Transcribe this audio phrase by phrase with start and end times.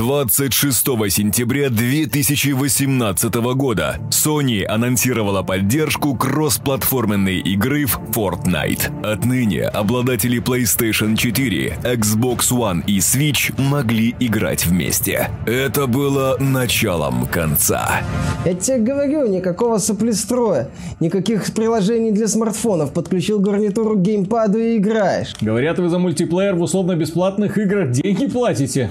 [0.00, 0.78] 26
[1.10, 9.04] сентября 2018 года Sony анонсировала поддержку кроссплатформенной игры в Fortnite.
[9.04, 15.28] Отныне обладатели PlayStation 4, Xbox One и Switch могли играть вместе.
[15.44, 18.00] Это было началом конца.
[18.46, 20.70] Я тебе говорю, никакого соплестроя,
[21.00, 22.94] никаких приложений для смартфонов.
[22.94, 25.36] Подключил гарнитуру к геймпаду и играешь.
[25.42, 28.88] Говорят, вы за мультиплеер в условно-бесплатных играх деньги платите.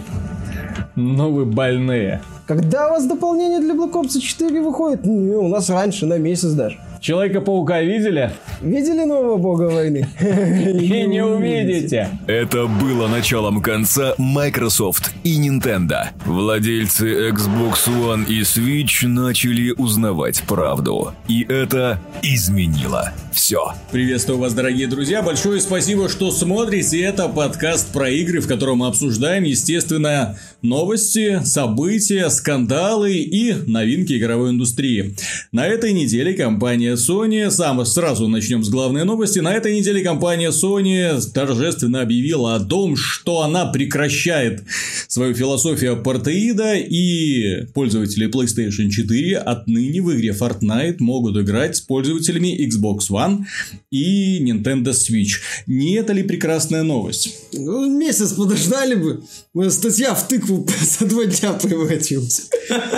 [0.96, 2.21] Но вы больные.
[2.47, 5.06] Когда у вас дополнение для Black Ops 4 выходит?
[5.06, 6.78] Ну, у нас раньше, на месяц даже.
[7.02, 8.32] Человека-паука видели?
[8.62, 10.06] Видели нового бога войны?
[10.20, 12.10] И не увидите.
[12.28, 16.07] Это было началом конца Microsoft и Nintendo.
[16.26, 21.14] Владельцы Xbox One и Switch начали узнавать правду.
[21.30, 23.74] И это изменило все.
[23.92, 25.21] Приветствую вас, дорогие друзья.
[25.21, 27.00] Большое спасибо, что смотрите.
[27.02, 34.52] Это подкаст про игры, в котором мы обсуждаем, естественно, новости, события, скандалы и новинки игровой
[34.52, 35.16] индустрии.
[35.52, 40.52] На этой неделе компания Sony, сам сразу начнем с главной новости, на этой неделе компания
[40.52, 44.64] Sony торжественно объявила о том, что она прекращает
[45.08, 52.67] свою философию апартеида и пользователи PlayStation 4 отныне в игре Fortnite могут играть с пользователями
[52.67, 53.45] Xbox One
[53.92, 55.40] и Nintendo Switch.
[55.67, 57.36] Не это ли прекрасная новость?
[57.54, 59.23] Ну, месяц подождали бы.
[59.70, 60.67] Статья в тыкву
[61.00, 62.50] за два дня превратилась.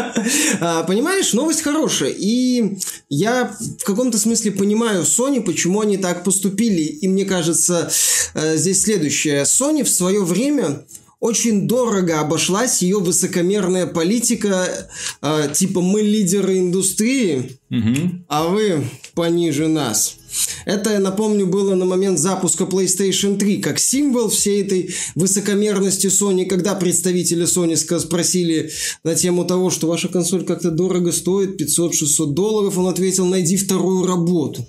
[0.59, 2.13] А, понимаешь, новость хорошая.
[2.15, 2.77] И
[3.09, 6.83] я в каком-то смысле понимаю Sony, почему они так поступили.
[6.83, 7.91] И мне кажется,
[8.35, 9.41] э, здесь следующее.
[9.41, 10.85] Sony в свое время
[11.19, 14.87] очень дорого обошлась ее высокомерная политика,
[15.23, 18.23] э, типа мы лидеры индустрии, угу.
[18.27, 20.17] а вы пониже нас.
[20.65, 26.75] Это, напомню, было на момент запуска PlayStation 3, как символ всей этой высокомерности Sony, когда
[26.75, 28.71] представители Sony спросили
[29.03, 34.05] на тему того, что ваша консоль как-то дорого стоит, 500-600 долларов, он ответил, найди вторую
[34.05, 34.65] работу.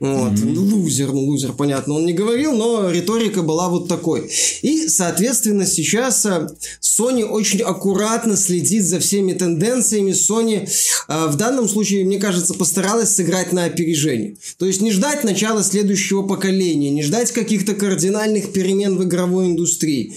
[0.00, 0.32] Вот.
[0.32, 0.58] Mm-hmm.
[0.58, 4.30] Лузер, ну лузер, понятно, он не говорил, но риторика была вот такой.
[4.62, 6.48] И, соответственно, сейчас а,
[6.80, 10.12] Sony очень аккуратно следит за всеми тенденциями.
[10.12, 10.68] Sony
[11.08, 14.36] а, в данном случае, мне кажется, постаралась сыграть на опережение.
[14.58, 20.16] То есть не ждать начала следующего поколения, не ждать каких-то кардинальных перемен в игровой индустрии.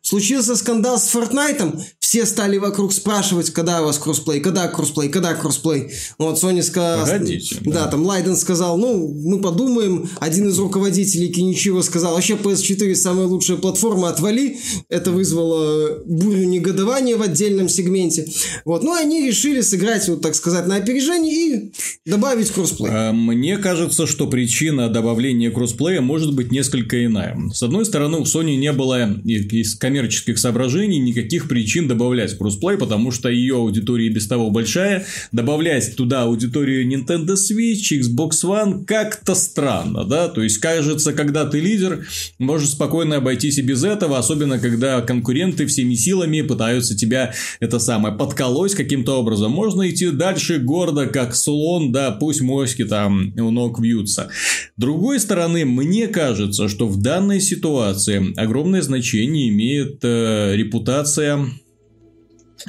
[0.00, 5.32] Случился скандал с Fortnite, все стали вокруг спрашивать, когда у вас кроссплей, когда кроссплей, когда
[5.32, 5.90] кроссплей.
[6.18, 7.06] Вот Sony сказал...
[7.06, 7.56] Погодите.
[7.62, 10.10] Да, да, там Лайден сказал, ну, мы подумаем.
[10.20, 14.58] Один из руководителей Киничива сказал, вообще PS4 самая лучшая платформа, отвали.
[14.90, 18.28] Это вызвало бурю негодования в отдельном сегменте.
[18.66, 21.72] Вот, ну, они решили сыграть, вот так сказать, на опережение и
[22.04, 22.90] добавить кроссплей.
[22.92, 27.34] А, мне кажется, что причина добавления кроссплея может быть несколько иная.
[27.54, 33.10] С одной стороны, у Sony не было из коммерческих соображений никаких причин добавлять кроссплей, потому
[33.10, 35.06] что ее аудитория и без того большая.
[35.32, 40.28] Добавлять туда аудиторию Nintendo Switch, Xbox One как-то странно, да?
[40.28, 42.06] То есть, кажется, когда ты лидер,
[42.38, 48.14] можешь спокойно обойтись и без этого, особенно когда конкуренты всеми силами пытаются тебя это самое
[48.14, 49.52] подколоть каким-то образом.
[49.52, 54.28] Можно идти дальше гордо, как слон, да, пусть моськи там у ног вьются.
[54.76, 61.46] Другой стороны, мне кажется, что в данной ситуации огромное значение имеет э, репутация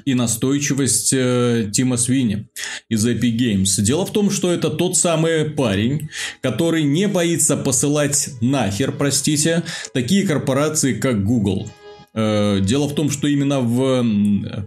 [0.03, 2.47] и настойчивость э, Тима Свини
[2.89, 3.81] из Epic Games.
[3.81, 6.09] Дело в том, что это тот самый парень,
[6.41, 9.63] который не боится посылать нахер, простите,
[9.93, 11.69] такие корпорации, как Google.
[12.17, 14.01] Э, дело в том, что именно в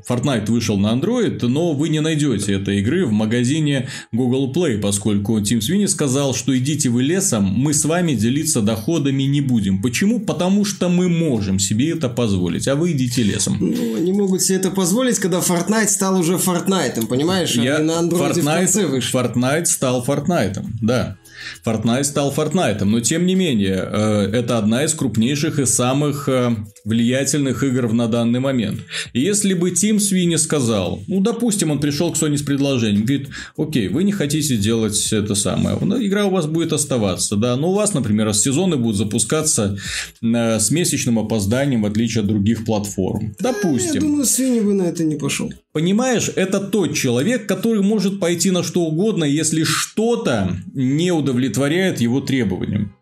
[0.06, 5.41] Fortnite вышел на Android, но вы не найдете этой игры в магазине Google Play, поскольку
[5.41, 9.81] Тим Свини сказал, что идите вы лесом, мы с вами делиться доходами не будем.
[9.81, 10.20] Почему?
[10.20, 13.56] Потому что мы можем себе это позволить, а вы идите лесом.
[13.58, 17.54] Ну, они могут себе это позволить, когда Fortnite стал уже Fortnite, понимаешь?
[17.54, 17.76] Я...
[17.76, 19.19] Они на Android Fortnite, в конце вышли.
[19.19, 21.16] Fortnite стал Fortnite, да.
[21.64, 26.54] Fortnite стал Fortnite, но тем не менее, э, это одна из крупнейших и самых э,
[26.84, 28.81] влиятельных игр на данный момент.
[29.12, 33.28] И если бы Тим Свини сказал, ну, допустим, он пришел к Sony с предложением, говорит,
[33.56, 37.75] окей, вы не хотите делать это самое, игра у вас будет оставаться, да, но у
[37.75, 39.78] вас, например, сезоны будут запускаться
[40.22, 43.34] э, с месячным опозданием, в отличие от других платформ.
[43.38, 43.94] Допустим.
[43.94, 45.52] Я думаю, Свини бы на это не пошел.
[45.72, 52.20] Понимаешь, это тот человек, который может пойти на что угодно, если что-то не удовлетворяет его
[52.20, 52.94] требованиям.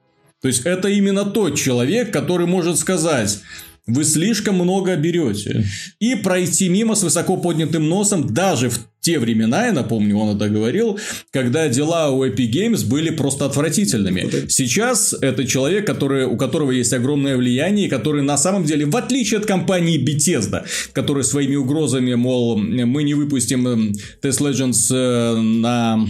[0.42, 3.40] То есть это именно тот человек, который может сказать,
[3.86, 5.64] вы слишком много берете.
[6.00, 10.48] И пройти мимо с высоко поднятым носом даже в те времена, я напомню, он это
[10.48, 10.98] говорил,
[11.30, 14.48] когда дела у Epic Games были просто отвратительными.
[14.48, 19.38] Сейчас это человек, который, у которого есть огромное влияние, который на самом деле, в отличие
[19.38, 26.04] от компании Bethesda, которая своими угрозами, мол, мы не выпустим эм, Test Legends э, на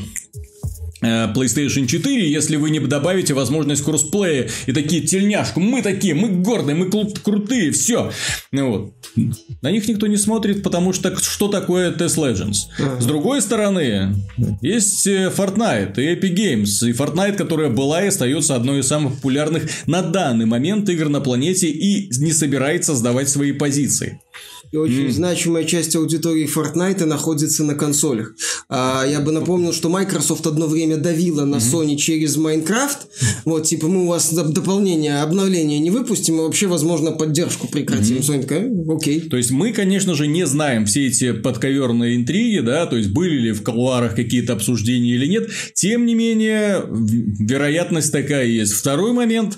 [1.02, 6.74] PlayStation 4, если вы не добавите возможность кроссплея и такие тельняшку, мы такие, мы гордые,
[6.74, 8.12] мы крутые, все.
[8.52, 8.94] Ну, вот.
[9.62, 13.00] На них никто не смотрит, потому что что такое Test Legends?
[13.00, 14.14] С другой стороны,
[14.60, 19.16] есть э, Fortnite и Epic Games, и Fortnite, которая была и остается одной из самых
[19.16, 24.20] популярных на данный момент игр на планете и не собирается сдавать свои позиции.
[24.72, 25.12] И очень mm.
[25.12, 28.34] значимая часть аудитории Fortnite находится на консолях.
[28.68, 31.72] А, я бы напомнил, что Microsoft одно время давила на mm-hmm.
[31.72, 32.98] Sony через Minecraft.
[33.44, 38.16] Вот, типа, мы у вас дополнение, обновление не выпустим, и вообще, возможно, поддержку прекратим.
[38.16, 38.20] Mm-hmm.
[38.20, 39.20] Sony такая, окей.
[39.20, 43.38] То есть, мы, конечно же, не знаем все эти подковерные интриги, да, то есть, были
[43.38, 45.48] ли в колуарах какие-то обсуждения или нет.
[45.74, 48.72] Тем не менее, вероятность такая есть.
[48.72, 49.56] Второй момент,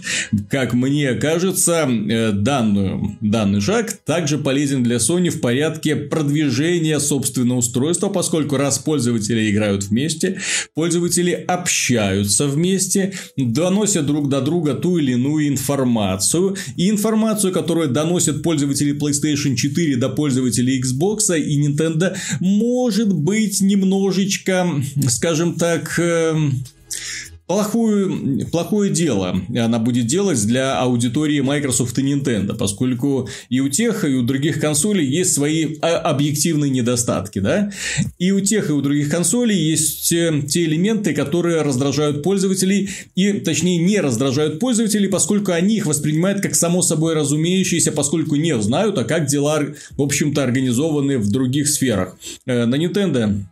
[0.51, 7.59] как мне кажется, э, данную, данный шаг также полезен для Sony в порядке продвижения собственного
[7.59, 10.41] устройства, поскольку раз пользователи играют вместе,
[10.75, 18.43] пользователи общаются вместе, доносят друг до друга ту или иную информацию, и информацию, которую доносят
[18.43, 24.67] пользователи PlayStation 4 до пользователей Xbox и Nintendo, может быть немножечко,
[25.09, 26.63] скажем так, эм,
[27.49, 34.05] плохую, плохое дело она будет делать для аудитории Microsoft и Nintendo, поскольку и у тех,
[34.05, 37.73] и у других консолей есть свои а, объективные недостатки, да,
[38.19, 43.33] и у тех, и у других консолей есть э, те элементы, которые раздражают пользователей, и,
[43.33, 48.99] точнее, не раздражают пользователей, поскольку они их воспринимают как само собой разумеющиеся, поскольку не знают,
[48.99, 49.63] а как дела,
[49.97, 52.19] в общем-то, организованы в других сферах.
[52.45, 53.43] Э, на Nintendo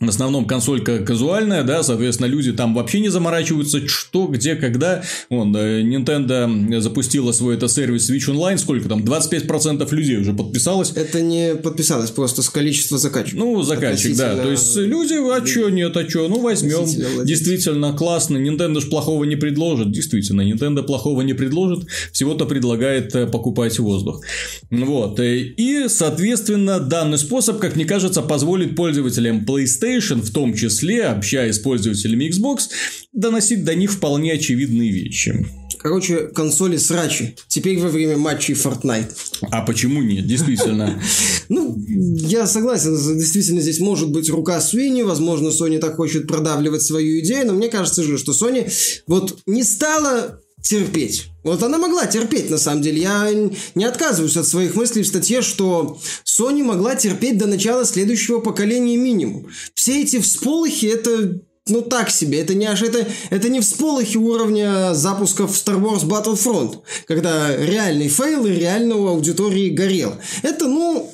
[0.00, 5.02] в основном консолька казуальная, да, соответственно, люди там вообще не заморачиваются, что, где, когда.
[5.28, 10.92] Вон, э, Nintendo запустила свой это сервис Switch Online, сколько там, 25% людей уже подписалось.
[10.94, 13.40] Это не подписалось, просто с количества заказчиков.
[13.40, 16.86] Ну, заказчик, да, то есть, люди, а чё, нет, а чё, ну, возьмем.
[17.26, 23.26] Действительно классно, Nintendo ж плохого не предложит, действительно, Nintendo плохого не предложит, всего-то предлагает э,
[23.26, 24.22] покупать воздух.
[24.70, 30.54] Вот, э, и, соответственно, данный способ, как мне кажется, позволит пользователям PlayStation PlayStation, в том
[30.54, 32.68] числе, общаясь с пользователями Xbox,
[33.12, 35.46] доносить до них вполне очевидные вещи.
[35.78, 37.36] Короче, консоли срачи.
[37.48, 39.12] Теперь во время матчей Fortnite.
[39.50, 40.26] А почему нет?
[40.26, 41.00] Действительно.
[41.48, 42.94] Ну, я согласен.
[43.18, 45.02] Действительно, здесь может быть рука Свини.
[45.02, 47.48] Возможно, Sony так хочет продавливать свою идею.
[47.48, 48.70] Но мне кажется же, что Sony
[49.08, 51.28] вот не стала терпеть.
[51.42, 53.02] Вот она могла терпеть, на самом деле.
[53.02, 53.30] Я
[53.74, 58.96] не отказываюсь от своих мыслей в статье, что Sony могла терпеть до начала следующего поколения
[58.96, 59.48] минимум.
[59.74, 64.92] Все эти всполохи это ну так себе, это не аж это, это не всполохи уровня
[64.94, 70.14] запусков Star Wars Battlefront, когда реальный фейл и реального аудитории горел.
[70.42, 71.10] Это, ну,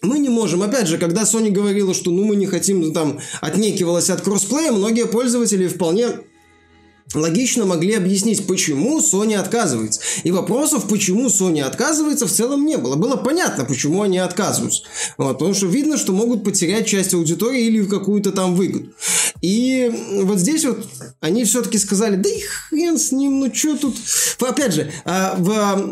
[0.00, 0.62] мы не можем.
[0.62, 4.72] Опять же, когда Sony говорила, что ну мы не хотим, ну, там, отнекивалась от кроссплея,
[4.72, 6.08] многие пользователи вполне
[7.14, 10.00] логично могли объяснить, почему Sony отказывается.
[10.24, 12.96] И вопросов, почему Sony отказывается, в целом не было.
[12.96, 14.82] Было понятно, почему они отказываются.
[15.16, 18.90] Вот, потому что видно, что могут потерять часть аудитории или какую-то там выгоду.
[19.40, 19.90] И
[20.22, 20.86] вот здесь вот
[21.20, 23.96] они все-таки сказали, да и хрен с ним, ну что тут...
[24.40, 25.50] Опять же, а, в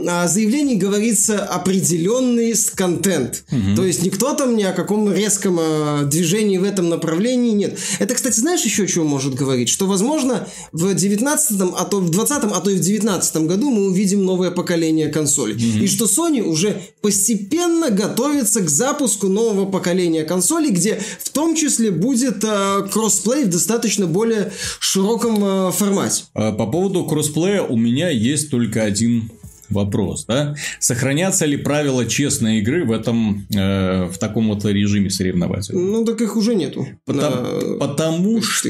[0.09, 3.45] а, заявлении говорится определенный контент.
[3.51, 3.77] Угу.
[3.77, 7.79] То есть никто там ни о каком резком а, движении в этом направлении нет.
[7.99, 9.69] Это, кстати, знаешь еще о чем может говорить?
[9.69, 13.87] Что, возможно, в 19 а то в 20 а то и в 19 году мы
[13.87, 15.57] увидим новое поколение консолей.
[15.57, 15.85] Mm-hmm.
[15.85, 21.91] И что Sony уже постепенно готовится к запуску нового поколения консолей, где в том числе
[21.91, 26.25] будет э, кроссплей в достаточно более широком э, формате.
[26.35, 29.31] А по поводу кроссплея у меня есть только один
[29.69, 30.55] вопрос, да?
[30.79, 35.91] Сохранятся ли правила честной игры в этом, э, в таком вот режиме соревновательном?
[35.91, 36.87] Ну, так их уже нету.
[37.05, 37.79] Потому, на...
[37.79, 38.69] потому что...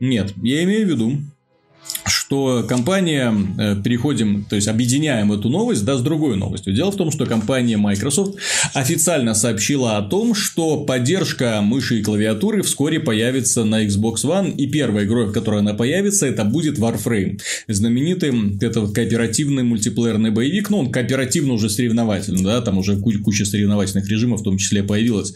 [0.00, 1.18] Нет, я имею в виду,
[2.06, 6.72] что компания, э, переходим, то есть объединяем эту новость да, с другой новостью.
[6.72, 8.38] Дело в том, что компания Microsoft
[8.74, 14.66] официально сообщила о том, что поддержка мыши и клавиатуры вскоре появится на Xbox One, и
[14.66, 17.40] первой игрой, в которой она появится, это будет Warframe.
[17.68, 23.44] Знаменитый это вот кооперативный мультиплеерный боевик, ну, он кооперативно уже соревновательный, да, там уже куча
[23.44, 25.34] соревновательных режимов в том числе появилась.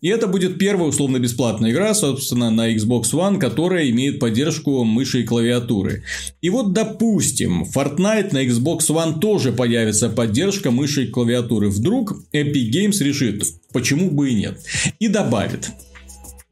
[0.00, 5.24] И это будет первая условно-бесплатная игра, собственно, на Xbox One, которая имеет поддержку мыши и
[5.24, 6.01] клавиатуры.
[6.40, 11.68] И вот, допустим, Fortnite на Xbox One тоже появится поддержка мыши и клавиатуры.
[11.68, 14.60] Вдруг Epic Games решит, почему бы и нет.
[14.98, 15.70] И добавит.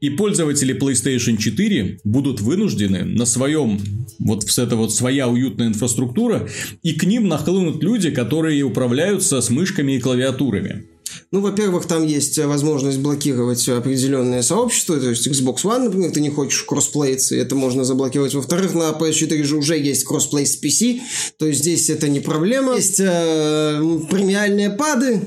[0.01, 3.79] И пользователи PlayStation 4 будут вынуждены на своем,
[4.17, 6.49] вот с это вот своя уютная инфраструктура,
[6.81, 10.85] и к ним нахлынут люди, которые управляются с мышками и клавиатурами.
[11.31, 16.29] Ну, во-первых, там есть возможность блокировать определенные сообщества, то есть Xbox One, например, ты не
[16.29, 18.33] хочешь кроссплеиться, это можно заблокировать.
[18.33, 21.01] Во-вторых, на PS4 же уже есть кроссплей с PC,
[21.37, 22.75] то есть здесь это не проблема.
[22.75, 25.21] Есть э, премиальные пады,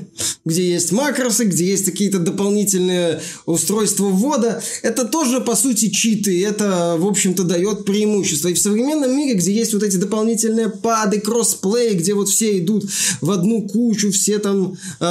[0.45, 4.61] где есть макросы, где есть какие-то дополнительные устройства ввода.
[4.81, 8.49] Это тоже, по сути, читы, это, в общем-то, дает преимущество.
[8.49, 12.85] И в современном мире, где есть вот эти дополнительные пады, кроссплей, где вот все идут
[13.21, 15.05] в одну кучу, все там э,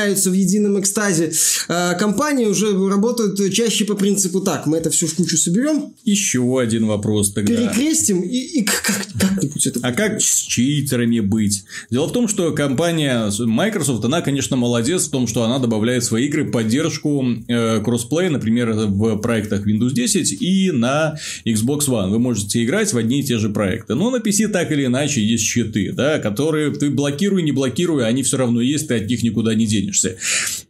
[0.00, 1.32] объединяются в едином экстазе.
[1.68, 5.94] А компании уже работают чаще по принципу так, мы это все в кучу соберем.
[6.04, 7.54] Еще один вопрос тогда.
[7.54, 9.80] Перекрестим и, и как, как-нибудь это...
[9.82, 11.64] А как с читерами быть?
[11.90, 16.06] Дело в том, что компания Microsoft, она, конечно, молодец в том, что она добавляет в
[16.06, 22.10] свои игры поддержку э, кроссплея, например, в проектах Windows 10 и на Xbox One.
[22.10, 23.94] Вы можете играть в одни и те же проекты.
[23.94, 28.22] Но на PC так или иначе есть щиты, да, которые ты блокируй, не блокируй, они
[28.22, 30.16] все равно есть, ты от них никуда не денешься версии.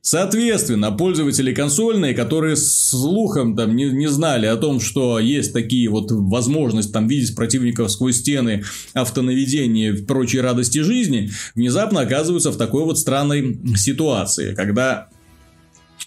[0.03, 6.11] Соответственно, пользователи консольные, которые слухом там не, не знали о том, что есть такие вот
[6.11, 12.85] возможности там видеть противников сквозь стены, автонаведение и прочие радости жизни, внезапно оказываются в такой
[12.85, 15.09] вот странной ситуации, когда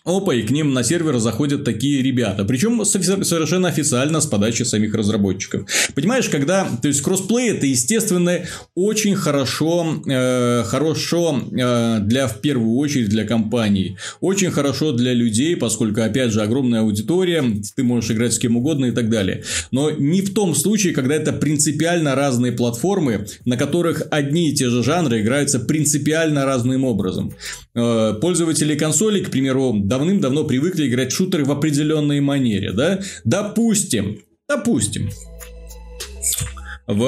[0.05, 2.43] Опа, и к ним на сервер заходят такие ребята.
[2.45, 5.65] Причем совершенно официально с подачи самих разработчиков.
[5.95, 6.67] Понимаешь, когда...
[6.81, 8.39] То есть, кроссплей это, естественно,
[8.75, 13.97] очень хорошо, э, хорошо э, для, в первую очередь, для компаний.
[14.19, 17.43] Очень хорошо для людей, поскольку, опять же, огромная аудитория,
[17.75, 19.43] ты можешь играть с кем угодно и так далее.
[19.71, 24.69] Но не в том случае, когда это принципиально разные платформы, на которых одни и те
[24.69, 27.33] же жанры играются принципиально разным образом.
[27.75, 32.99] Э, пользователи консолей, к примеру, давным-давно привыкли играть шутеры в определенной манере, да?
[33.23, 35.09] Допустим, допустим,
[36.87, 37.01] в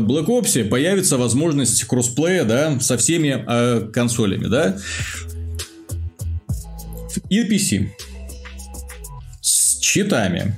[0.00, 4.78] Black Ops появится возможность кроссплея, да, со всеми э, консолями, да,
[7.28, 7.88] и PC
[9.40, 10.56] с читами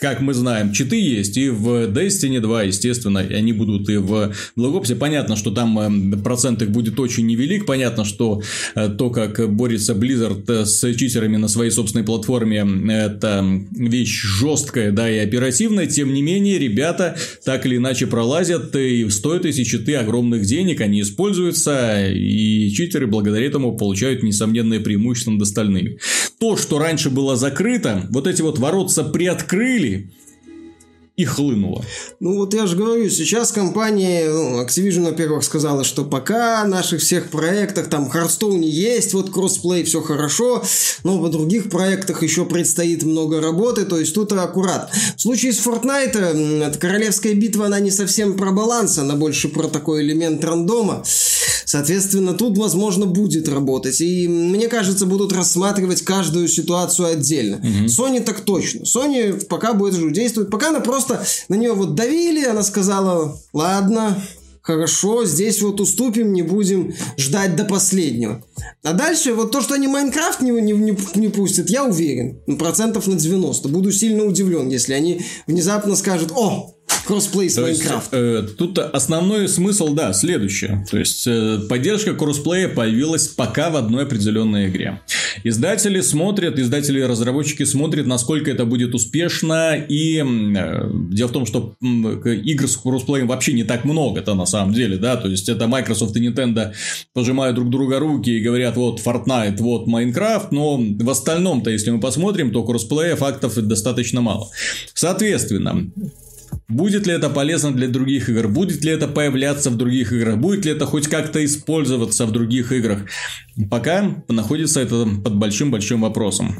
[0.00, 4.32] как мы знаем, читы есть и в Destiny 2, естественно, и они будут и в
[4.56, 4.94] Black Ops.
[4.96, 7.66] Понятно, что там эм, процент их будет очень невелик.
[7.66, 8.42] Понятно, что
[8.74, 14.90] э, то, как борется Blizzard э, с читерами на своей собственной платформе, это вещь жесткая,
[14.90, 15.86] да, и оперативная.
[15.86, 21.02] Тем не менее, ребята так или иначе пролазят, и стоят эти читы огромных денег, они
[21.02, 25.98] используются, и читеры благодаря этому получают несомненное преимущество над остальными.
[26.38, 30.06] То, что раньше было закрыто, вот эти вот воротца приоткрыли, воды
[31.20, 31.84] и хлынуло.
[32.18, 37.02] Ну вот я же говорю, сейчас компания ну, Activision, во-первых, сказала, что пока в наших
[37.02, 40.62] всех проектах, там Hearthstone есть, вот кроссплей, все хорошо,
[41.04, 44.90] но в других проектах еще предстоит много работы, то есть тут аккурат.
[45.16, 49.68] В случае с Fortnite, эта королевская битва, она не совсем про баланс, она больше про
[49.68, 51.02] такой элемент рандома.
[51.70, 54.00] Соответственно, тут, возможно, будет работать.
[54.00, 57.58] И мне кажется, будут рассматривать каждую ситуацию отдельно.
[57.58, 57.86] Угу.
[57.86, 58.80] Sony так точно.
[58.80, 61.09] Sony пока будет же действовать, пока она просто
[61.48, 64.16] на нее вот давили, она сказала, ладно,
[64.62, 68.44] хорошо, здесь вот уступим, не будем ждать до последнего.
[68.82, 73.06] А дальше вот то, что они Майнкрафт не, не, не, не пустят, я уверен, процентов
[73.06, 73.68] на 90.
[73.68, 76.74] Буду сильно удивлен, если они внезапно скажут, о,
[77.06, 78.08] Кроссплей с Minecraft.
[78.12, 80.86] Э, тут основной смысл, да, следующее.
[80.90, 85.00] То есть, э, поддержка кроссплея появилась пока в одной определенной игре.
[85.42, 89.74] Издатели смотрят, издатели-разработчики смотрят, насколько это будет успешно.
[89.76, 94.46] И э, дело в том, что игр с кроссплеем вообще не так много это на
[94.46, 95.16] самом деле, да.
[95.16, 96.72] То есть, это Microsoft и Nintendo
[97.12, 100.52] пожимают друг друга руки и говорят, вот Fortnite, вот Minecraft.
[100.52, 104.48] Но в остальном-то, если мы посмотрим, то кроссплея фактов достаточно мало.
[104.94, 105.90] Соответственно,
[106.70, 108.46] Будет ли это полезно для других игр?
[108.46, 110.38] Будет ли это появляться в других играх?
[110.38, 113.06] Будет ли это хоть как-то использоваться в других играх?
[113.68, 116.56] Пока находится это под большим-большим вопросом.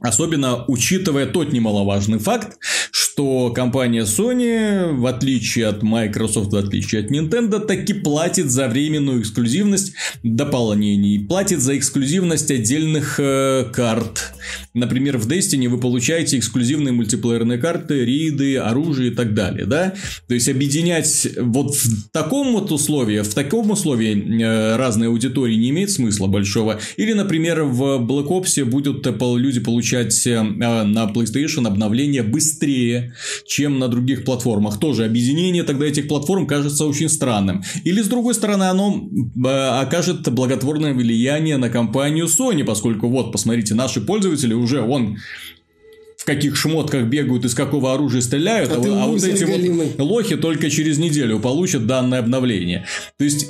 [0.00, 2.58] Особенно учитывая тот немаловажный факт,
[3.16, 9.22] что компания Sony, в отличие от Microsoft, в отличие от Nintendo, таки платит за временную
[9.22, 14.34] эксклюзивность дополнений, платит за эксклюзивность отдельных э, карт,
[14.74, 19.94] например, в Destiny вы получаете эксклюзивные мультиплеерные карты, риды, оружие и так далее, да?
[20.28, 25.70] То есть объединять вот в таком вот условии, в таком условии э, разные аудитории не
[25.70, 26.80] имеет смысла большого.
[26.98, 29.06] Или, например, в Black Ops будут
[29.40, 33.05] люди получать э, на PlayStation обновления быстрее,
[33.46, 34.78] чем на других платформах.
[34.78, 37.62] Тоже объединение тогда этих платформ кажется очень странным.
[37.84, 39.08] Или, с другой стороны, оно
[39.44, 39.48] э,
[39.80, 45.18] окажет благотворное влияние на компанию Sony, поскольку вот, посмотрите, наши пользователи уже, он
[46.16, 50.36] в каких шмотках бегают, из какого оружия стреляют, а, а, а вот эти вот лохи
[50.36, 52.84] только через неделю получат данное обновление.
[53.16, 53.46] То есть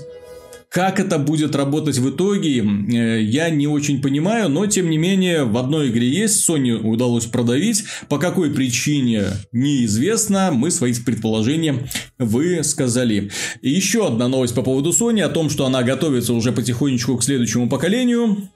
[0.76, 5.44] как это будет работать в итоге, э, я не очень понимаю, но тем не менее
[5.44, 13.30] в одной игре есть, Sony удалось продавить, по какой причине неизвестно, мы свои предположения высказали.
[13.62, 17.24] И еще одна новость по поводу Sony, о том, что она готовится уже потихонечку к
[17.24, 18.46] следующему поколению.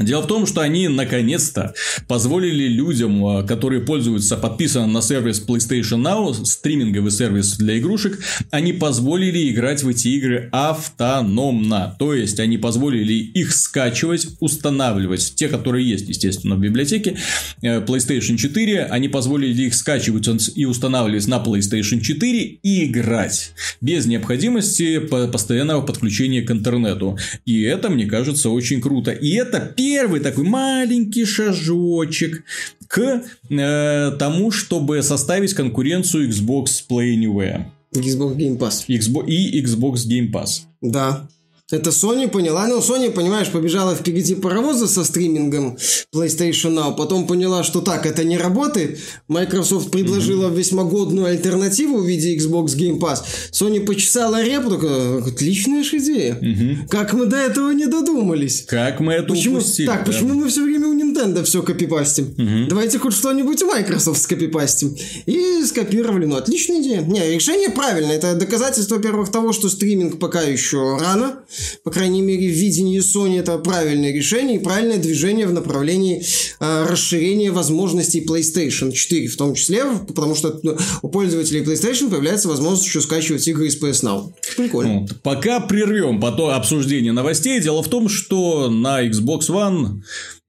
[0.00, 1.74] Дело в том, что они наконец-то
[2.08, 8.18] позволили людям, а, которые пользуются подписанным на сервис PlayStation Now, стриминговый сервис для игрушек,
[8.50, 11.94] они позволили играть в эти игры автономно.
[11.98, 15.34] То есть, они позволили их скачивать, устанавливать.
[15.34, 17.18] Те, которые есть, естественно, в библиотеке
[17.60, 23.52] э, PlayStation 4, они позволили их скачивать и устанавливать на PlayStation 4 и играть.
[23.82, 27.18] Без необходимости постоянного подключения к интернету.
[27.44, 29.10] И это, мне кажется, очень круто.
[29.10, 32.44] И это первый первый такой маленький шажочек
[32.86, 37.64] к э, тому, чтобы составить конкуренцию Xbox Play Anywhere.
[37.92, 38.86] Xbox Game Pass.
[38.88, 40.62] Xbox, и Xbox Game Pass.
[40.80, 41.28] Да.
[41.70, 42.66] Это Sony поняла.
[42.66, 45.78] Ну, Sony, понимаешь, побежала впереди паровоза со стримингом
[46.14, 46.96] PlayStation Now.
[46.96, 48.98] Потом поняла, что так, это не работает.
[49.28, 50.56] Microsoft предложила mm-hmm.
[50.56, 53.22] весьма годную альтернативу в виде Xbox Game Pass.
[53.52, 56.38] Sony почесала репу, такая, отличная же идея.
[56.40, 56.88] Mm-hmm.
[56.88, 58.64] Как мы до этого не додумались?
[58.66, 59.58] Как мы это почему?
[59.58, 59.86] упустили?
[59.86, 60.12] Так, да?
[60.12, 62.34] почему мы все время у Nintendo все копипастим?
[62.36, 62.66] Mm-hmm.
[62.68, 64.96] Давайте хоть что-нибудь у Microsoft скопипастим.
[65.26, 66.26] И скопировали.
[66.26, 67.02] Ну, отличная идея.
[67.02, 68.16] Не, решение правильное.
[68.16, 71.36] Это доказательство, во-первых, того, что стриминг пока еще рано
[71.84, 76.22] по крайней мере, в видении Sony это правильное решение и правильное движение в направлении
[76.60, 80.60] э, расширения возможностей PlayStation 4, в том числе, потому что
[81.02, 84.32] у пользователей PlayStation появляется возможность еще скачивать игры из PS Now.
[84.56, 85.06] Прикольно.
[85.22, 87.60] Пока прервем потом обсуждение новостей.
[87.60, 90.00] Дело в том, что на Xbox One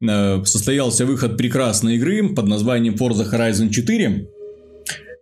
[0.01, 4.27] э, состоялся выход прекрасной игры под названием Forza Horizon 4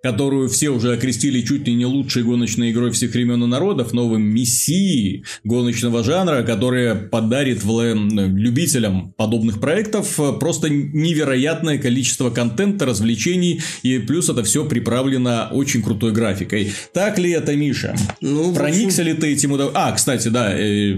[0.01, 4.23] которую все уже окрестили чуть ли не лучшей гоночной игрой всех времен и народов, новым
[4.23, 13.99] мессией гоночного жанра, которая подарит любителям подобных проектов э, просто невероятное количество контента, развлечений, и
[13.99, 16.71] плюс это все приправлено очень крутой графикой.
[16.93, 17.95] Так ли это, Миша?
[18.21, 19.13] Ну, Проникся общем...
[19.13, 19.71] ли ты этим удов...
[19.73, 20.93] А, кстати, да, э,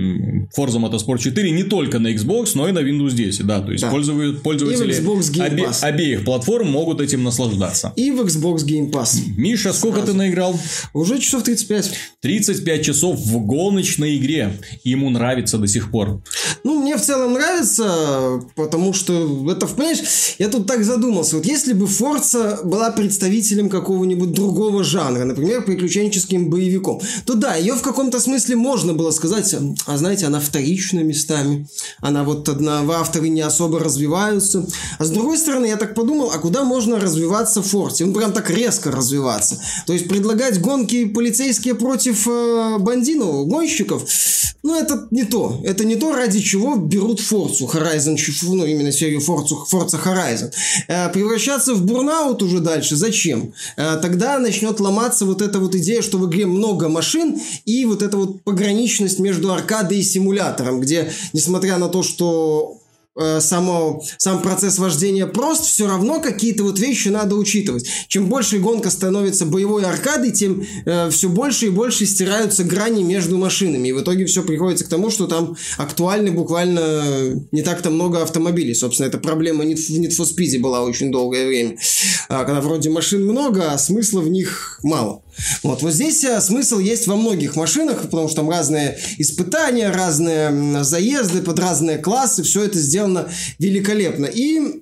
[0.55, 3.83] Forza Motorsport 4 не только на Xbox, но и на Windows 10, да, то есть
[3.83, 3.89] да.
[3.89, 4.93] пользователи
[5.41, 5.67] обе...
[5.81, 7.93] обеих платформ могут этим наслаждаться.
[7.95, 9.19] И в Xbox Game Pass.
[9.37, 10.11] Миша, сколько Сразу.
[10.11, 10.59] ты наиграл?
[10.93, 11.91] Уже часов 35.
[12.21, 14.57] 35 часов в гоночной игре.
[14.83, 16.21] Ему нравится до сих пор.
[16.63, 19.99] Ну, мне в целом нравится, потому что это, понимаешь,
[20.39, 21.37] я тут так задумался.
[21.37, 27.75] Вот если бы Forza была представителем какого-нибудь другого жанра, например, приключенческим боевиком, то да, ее
[27.75, 31.67] в каком-то смысле можно было сказать, а знаете, она вторичная местами.
[31.99, 34.65] Она вот одна, в авторы не особо развиваются.
[34.99, 38.03] А с другой стороны, я так подумал, а куда можно развиваться в Forza?
[38.03, 39.59] Он прям так резко резко развиваться.
[39.85, 44.03] То есть предлагать гонки полицейские против э, бандинов, гонщиков,
[44.63, 45.59] ну это не то.
[45.63, 50.51] Это не то, ради чего берут Forza Horizon, ну именно серию Forza, Forza Horizon.
[50.87, 53.53] Э, превращаться в бурнаут уже дальше зачем?
[53.77, 58.01] Э, тогда начнет ломаться вот эта вот идея, что в игре много машин и вот
[58.01, 62.80] эта вот пограничность между аркадой и симулятором, где, несмотря на то, что
[63.19, 67.85] Э, само, сам процесс вождения прост, все равно какие-то вот вещи надо учитывать.
[68.07, 73.37] Чем больше гонка становится боевой аркадой, тем э, все больше и больше стираются грани между
[73.37, 73.89] машинами.
[73.89, 78.73] И в итоге все приходится к тому, что там актуальны буквально не так-то много автомобилей.
[78.73, 81.77] Собственно, эта проблема в Need for Speed была очень долгое время.
[82.29, 85.21] А, когда вроде машин много, а смысла в них мало.
[85.63, 90.83] Вот, вот здесь а, смысл есть во многих машинах, потому что там разные испытания, разные
[90.83, 94.25] заезды под разные классы, все это сделано великолепно.
[94.25, 94.81] И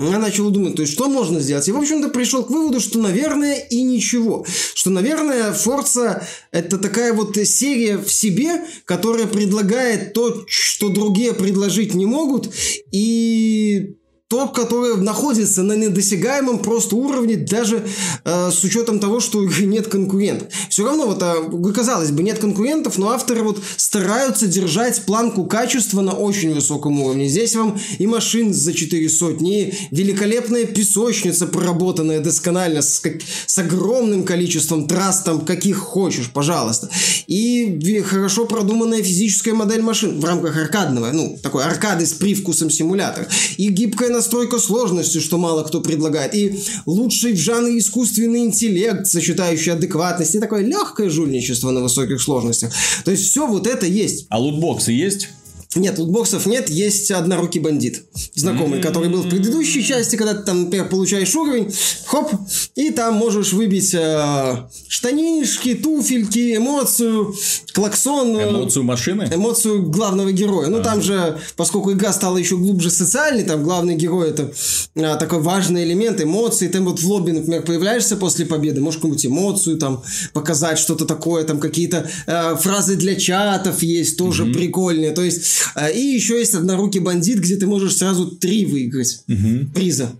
[0.00, 1.68] я начал думать, то есть, что можно сделать?
[1.68, 4.44] И, в общем-то, пришел к выводу, что, наверное, и ничего.
[4.74, 6.22] Что, наверное, Forza–
[6.52, 12.52] это такая вот серия в себе, которая предлагает то, что другие предложить не могут,
[12.92, 13.96] и
[14.28, 17.82] то, которое находится на недосягаемом просто уровне, даже
[18.24, 20.48] э, с учетом того, что нет конкурентов.
[20.68, 26.02] Все равно, вот, э, казалось бы, нет конкурентов, но авторы вот стараются держать планку качества
[26.02, 27.26] на очень высоком уровне.
[27.26, 33.14] Здесь вам и машин за 4 сотни, и великолепная песочница, проработанная досконально, с, как,
[33.46, 36.90] с огромным количеством трасс, там, каких хочешь, пожалуйста.
[37.26, 43.26] И хорошо продуманная физическая модель машин в рамках аркадного, ну, такой аркады с привкусом симулятора.
[43.56, 46.34] И гибкая настройка сложности, что мало кто предлагает.
[46.34, 50.34] И лучший в жанре искусственный интеллект, сочетающий адекватность.
[50.34, 52.72] И такое легкое жульничество на высоких сложностях.
[53.04, 54.26] То есть все вот это есть.
[54.28, 55.28] А лутбоксы есть?
[55.74, 58.04] Нет, лутбоксов нет, есть однорукий бандит.
[58.34, 61.70] Знакомый, который был в предыдущей части, когда ты там, например, получаешь уровень,
[62.06, 62.32] хоп,
[62.74, 67.34] и там можешь выбить э, штанишки, туфельки, эмоцию,
[67.74, 68.36] клаксон.
[68.38, 69.28] Э, эмоцию машины?
[69.30, 70.68] Эмоцию главного героя.
[70.68, 70.82] Ну, а.
[70.82, 74.50] там же, поскольку игра стала еще глубже социальной, там главный герой это
[74.96, 76.68] а, такой важный элемент, эмоции.
[76.68, 80.02] Ты вот в лобби, например, появляешься после победы, можешь какую-нибудь эмоцию там
[80.32, 84.54] показать, что-то такое, там какие-то э, фразы для чатов есть, тоже mm-hmm.
[84.54, 85.10] прикольные.
[85.12, 85.57] То есть
[85.92, 89.70] и еще есть однорукий бандит, где ты можешь сразу три выиграть угу.
[89.74, 90.10] приза.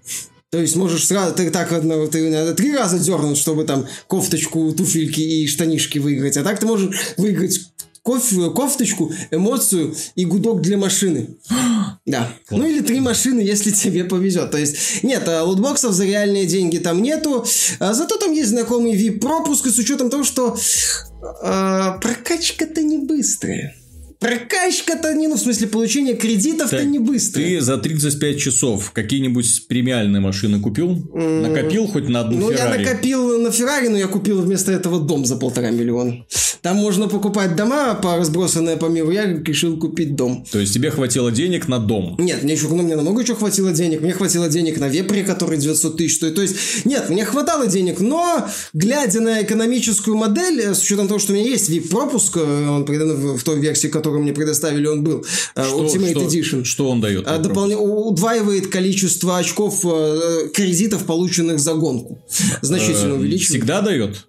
[0.50, 4.72] То есть можешь сразу, ты так одно, ты надо три раза дернуть, чтобы там кофточку,
[4.72, 6.38] туфельки и штанишки выиграть.
[6.38, 7.60] А так ты можешь выиграть
[8.02, 11.36] коф, кофточку, эмоцию и гудок для машины.
[12.06, 12.32] Да.
[12.50, 14.50] Ну или три машины, если тебе повезет.
[14.50, 17.44] То есть, нет, а лутбоксов за реальные деньги там нету.
[17.80, 23.74] А зато там есть знакомый VIP-пропуск, и с учетом того, что э, прокачка-то не быстрая
[24.18, 27.40] прокачка-то не, ну, в смысле, получение кредитов-то не быстро.
[27.40, 30.96] Ты за 35 часов какие-нибудь премиальные машины купил?
[31.14, 32.82] Накопил хоть на одну Ну, Феррари?
[32.82, 36.24] я накопил на Феррари, но я купил вместо этого дом за полтора миллиона.
[36.60, 39.12] Там можно покупать дома, по разбросанные по миру.
[39.12, 40.44] Я решил купить дом.
[40.50, 42.16] То есть, тебе хватило денег на дом?
[42.18, 44.00] Нет, мне еще, ну, мне намного чего хватило денег.
[44.00, 46.34] Мне хватило денег на Вепре, который 900 тысяч стоит.
[46.34, 51.32] То есть, нет, мне хватало денег, но, глядя на экономическую модель, с учетом того, что
[51.32, 55.24] у меня есть VIP-пропуск, э, он в той версии, которую который мне предоставили, он был.
[55.54, 56.64] Э, что, Ultimate что, Edition.
[56.64, 57.26] Что он дает?
[57.26, 58.08] А, Допол...
[58.08, 62.24] Удваивает количество очков э, кредитов, полученных за гонку.
[62.62, 63.62] Значительно э, увеличивает.
[63.62, 64.26] Всегда дает?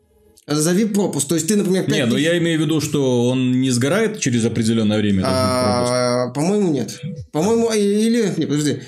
[0.47, 1.27] За VIP-пропуск.
[1.27, 4.19] То есть ты, например, 5 Не, ну я имею в виду, что он не сгорает
[4.19, 5.23] через определенное время.
[5.25, 6.99] А, по-моему, нет.
[7.31, 8.33] По-моему, или...
[8.37, 8.79] Не, подожди.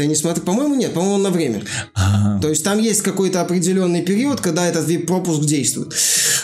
[0.00, 1.60] Ты не смотри, по-моему, нет, по-моему, он на время.
[1.94, 2.40] А-а-а.
[2.40, 5.92] То есть там есть какой-то определенный период, когда этот VIP-пропуск действует.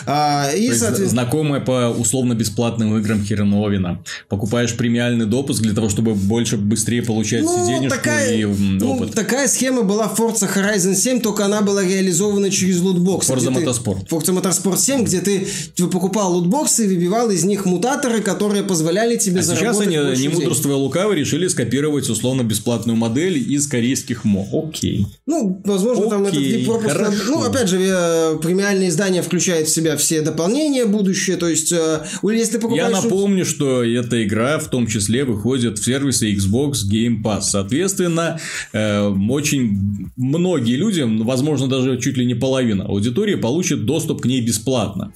[0.05, 1.09] А, и, соответственно...
[1.09, 4.03] Знакомая по условно-бесплатным играм Хереновина.
[4.29, 9.15] Покупаешь премиальный допуск для того, чтобы больше, быстрее получать ну, денежку такая, и ну, опыт.
[9.15, 13.33] Такая схема была в Forza Horizon 7, только она была реализована через лутбоксы.
[13.33, 14.05] Forza Motorsport.
[14.07, 18.63] Ты, Forza Motorsport 7, где ты типа, покупал лутбоксы и выбивал из них мутаторы, которые
[18.63, 24.25] позволяли тебе а заработать сейчас они, не мудрствуя лукаво, решили скопировать условно-бесплатную модель из корейских
[24.25, 24.47] мо.
[24.51, 25.07] Окей.
[25.25, 26.91] Ну, возможно, Окей, там этот.
[26.91, 27.23] Хорошо.
[27.27, 32.03] Ну, опять же, э, премиальное издание включает в себя все дополнения будущее, то есть, э,
[32.23, 32.91] если ты покупаешь...
[32.91, 37.41] Я напомню, что эта игра в том числе выходит в сервисы Xbox Game Pass.
[37.41, 38.39] Соответственно,
[38.73, 44.41] э, очень многие люди, возможно, даже чуть ли не половина аудитории, получат доступ к ней
[44.41, 45.13] бесплатно.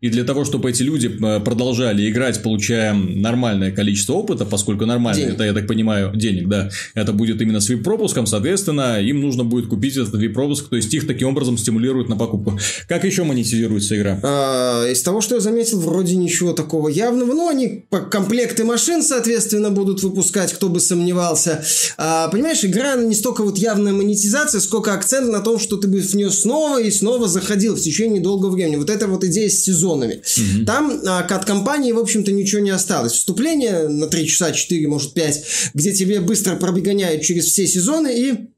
[0.00, 5.24] И для того, чтобы эти люди э, продолжали играть, получая нормальное количество опыта, поскольку нормальное,
[5.24, 5.34] денег.
[5.34, 9.66] это, я так понимаю, денег, да, это будет именно с VIP-пропуском, соответственно, им нужно будет
[9.66, 12.58] купить этот VIP-пропуск, то есть их таким образом стимулируют на покупку.
[12.88, 14.18] Как еще монетизируется игра?
[14.22, 17.34] А, из того, что я заметил, вроде ничего такого явного.
[17.34, 21.62] Ну, они комплекты машин, соответственно, будут выпускать, кто бы сомневался.
[21.98, 26.00] А, понимаешь, игра не столько вот явная монетизация, сколько акцент на том, что ты бы
[26.00, 28.76] в нее снова и снова заходил в течение долгого времени.
[28.76, 30.22] Вот это вот идея с сезона сезонами.
[30.36, 30.64] Угу.
[30.64, 33.12] Там а, от компании, в общем-то, ничего не осталось.
[33.12, 38.50] Вступление на 3 часа, 4, может 5, где тебе быстро пробегоняют через все сезоны и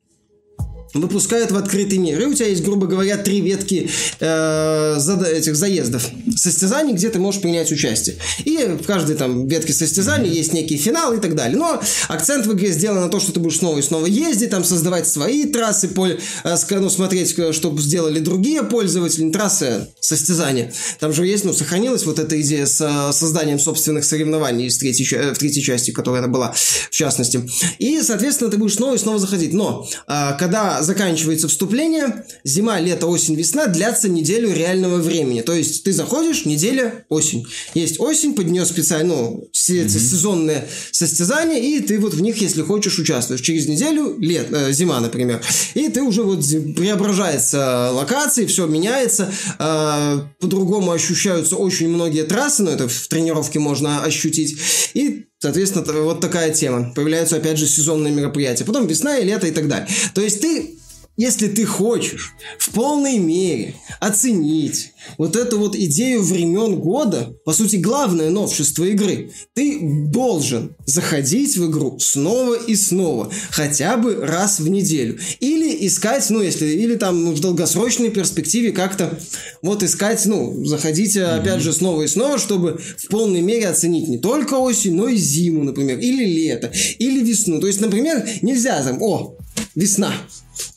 [0.94, 2.20] выпускают в открытый мир.
[2.20, 7.18] И у тебя есть, грубо говоря, три ветки э, за, этих заездов, состязаний, где ты
[7.18, 8.16] можешь принять участие.
[8.44, 11.56] И в каждой там ветке состязаний есть некий финал и так далее.
[11.56, 14.64] Но акцент в игре сделан на то, что ты будешь снова и снова ездить, там
[14.64, 20.72] создавать свои трассы, поль, э, ну, смотреть, что сделали другие пользователи, трассы состязания.
[20.98, 25.32] Там же есть, ну, сохранилась вот эта идея с э, созданием собственных соревнований из третьей,
[25.32, 27.48] в третьей части, которая была, в частности.
[27.78, 29.52] И, соответственно, ты будешь снова и снова заходить.
[29.52, 35.40] Но, э, когда заканчивается вступление, зима, лето, осень, весна длятся неделю реального времени.
[35.40, 37.46] То есть ты заходишь, неделя, осень.
[37.74, 40.10] Есть осень, под нее специально, ну, все эти mm-hmm.
[40.10, 43.40] сезонные состязания, и ты вот в них, если хочешь, участвуешь.
[43.40, 45.42] Через неделю, лет, э, зима, например.
[45.74, 46.44] И ты уже вот
[46.76, 54.02] преображается локации, все меняется, э, по-другому ощущаются очень многие трассы, но это в тренировке можно
[54.02, 54.58] ощутить.
[54.94, 56.92] И Соответственно, вот такая тема.
[56.94, 58.64] Появляются, опять же, сезонные мероприятия.
[58.64, 59.88] Потом весна и лето и так далее.
[60.14, 60.76] То есть ты
[61.16, 67.76] если ты хочешь в полной мере оценить вот эту вот идею времен года, по сути,
[67.76, 74.68] главное новшество игры, ты должен заходить в игру снова и снова, хотя бы раз в
[74.68, 75.18] неделю.
[75.40, 79.18] Или искать, ну, если, или там ну, в долгосрочной перспективе как-то
[79.60, 81.40] вот искать, ну, заходить mm-hmm.
[81.40, 85.16] опять же снова и снова, чтобы в полной мере оценить не только осень, но и
[85.16, 87.60] зиму, например, или лето, или весну.
[87.60, 89.36] То есть, например, нельзя там, о,
[89.74, 90.12] весна,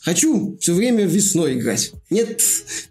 [0.06, 1.90] Хочу все время весной играть.
[2.10, 2.40] Нет,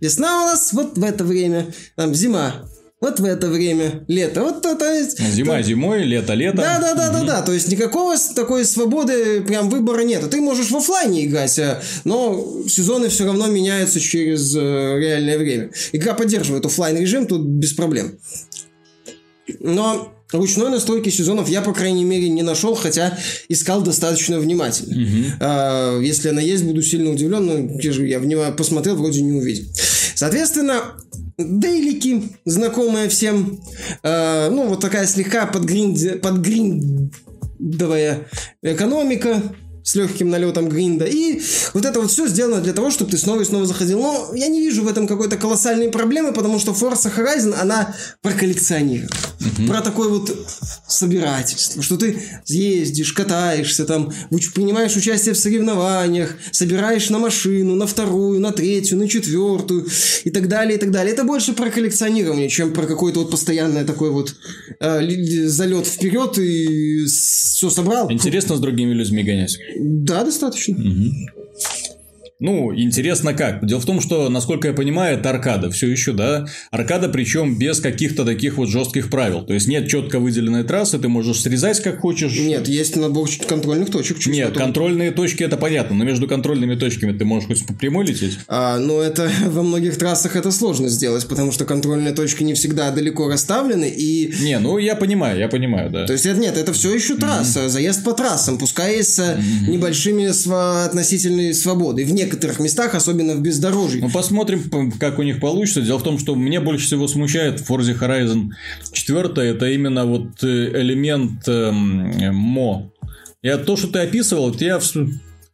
[0.02, 4.44] весна у нас вот в это время, там зима, вот в это время, лето.
[4.44, 5.18] Вот то, то есть...
[5.22, 5.64] Зима то...
[5.64, 6.58] зимой, лето лето.
[6.58, 7.26] Да, да, да, угу.
[7.26, 7.42] да, да.
[7.42, 10.30] То есть никакого такой свободы, прям выбора нет.
[10.30, 15.70] Ты можешь в офлайне играть, а, но сезоны все равно меняются через э, реальное время.
[15.94, 18.20] Игра поддерживает офлайн режим, тут без проблем.
[19.62, 23.18] Но Ручной настройки сезонов я, по крайней мере, не нашел, хотя
[23.50, 25.02] искал достаточно внимательно.
[25.02, 25.26] Угу.
[25.40, 27.54] А, если она есть, буду сильно удивлен, но
[28.04, 29.66] я внимательно посмотрел, вроде не увидел.
[30.16, 30.96] Соответственно,
[31.38, 33.60] дейлики, знакомые всем,
[34.04, 38.28] а, ну, вот такая слегка подгринд, подгриндовая
[38.62, 39.42] экономика,
[39.86, 41.06] с легким налетом гринда.
[41.06, 41.40] И
[41.74, 44.00] вот это вот все сделано для того, чтобы ты снова и снова заходил.
[44.00, 48.32] Но я не вижу в этом какой-то колоссальной проблемы, потому что Forza Horizon, она про
[48.32, 49.08] коллекционирование.
[49.40, 49.68] Угу.
[49.68, 50.36] Про такое вот
[50.88, 54.12] собирательство, что ты ездишь, катаешься, там,
[54.56, 59.88] принимаешь участие в соревнованиях, собираешь на машину, на вторую, на третью, на четвертую
[60.24, 61.14] и так далее, и так далее.
[61.14, 64.36] Это больше про коллекционирование, чем про какое-то вот постоянное такое вот
[64.80, 68.12] э, залет вперед и все собрал.
[68.12, 69.60] Интересно с другими людьми гонять.
[69.80, 70.76] Да, достаточно.
[70.76, 71.45] Угу.
[72.40, 73.66] Ну, интересно как.
[73.66, 76.46] Дело в том, что, насколько я понимаю, это аркада все еще, да.
[76.70, 79.46] Аркада, причем без каких-то таких вот жестких правил.
[79.46, 82.38] То есть нет четко выделенной трассы, ты можешь срезать как хочешь.
[82.38, 84.20] Нет, есть набор контрольных точек.
[84.20, 84.64] Чуть нет, потом...
[84.64, 88.38] контрольные точки это понятно, но между контрольными точками ты можешь хоть по прямой лететь.
[88.50, 92.92] А, ну, это во многих трассах это сложно сделать, потому что контрольные точки не всегда
[92.92, 94.34] далеко расставлены и.
[94.42, 96.06] Не, ну я понимаю, я понимаю, да.
[96.06, 97.70] То есть это нет, это все еще трасса, mm-hmm.
[97.70, 99.70] заезд по трассам, пускай с mm-hmm.
[99.70, 100.86] небольшими св...
[100.86, 102.04] относительной свободой.
[102.04, 104.02] В некоторых местах, особенно в бездорожье.
[104.02, 105.82] Ну, посмотрим, как у них получится.
[105.82, 108.50] Дело в том, что мне больше всего смущает в Forza Horizon
[108.92, 112.92] 4 это именно вот э, элемент эм, мо.
[113.42, 114.80] Я то, что ты описывал, я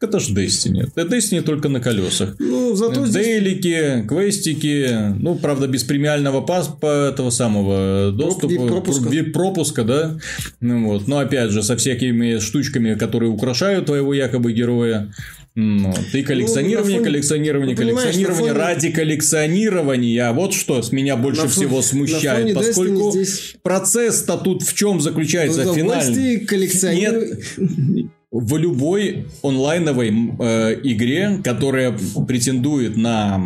[0.01, 0.89] это же Destiny.
[0.95, 2.35] Это Destiny только на колесах.
[2.39, 4.07] Ну, зато Дейлики, здесь...
[4.07, 8.67] квестики, ну, правда, без премиального паспа этого самого доступа.
[8.67, 9.09] пропуска.
[9.31, 10.17] пропуска, да.
[10.59, 11.07] Ну, вот.
[11.07, 15.13] Но опять же, со всякими штучками, которые украшают твоего якобы героя.
[15.53, 18.53] Ну, ты коллекционирование, ну, фоне, коллекционирование, коллекционирование фоне...
[18.53, 20.31] ради коллекционирования.
[20.31, 23.55] Вот что с меня больше на всего смущает, поскольку здесь...
[23.61, 26.39] процесс-то тут в чем заключается ну, финальный?
[26.39, 27.37] коллекционирование.
[27.57, 30.09] Нет, в любой онлайновой
[30.39, 33.45] э, игре, которая претендует на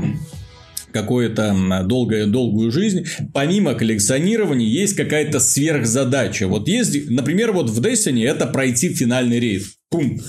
[0.91, 6.47] какую-то долгую, долгую жизнь, помимо коллекционирования есть какая-то сверхзадача.
[6.47, 9.63] Вот есть, например, вот в Destiny это пройти финальный рейд.
[9.89, 10.19] Пум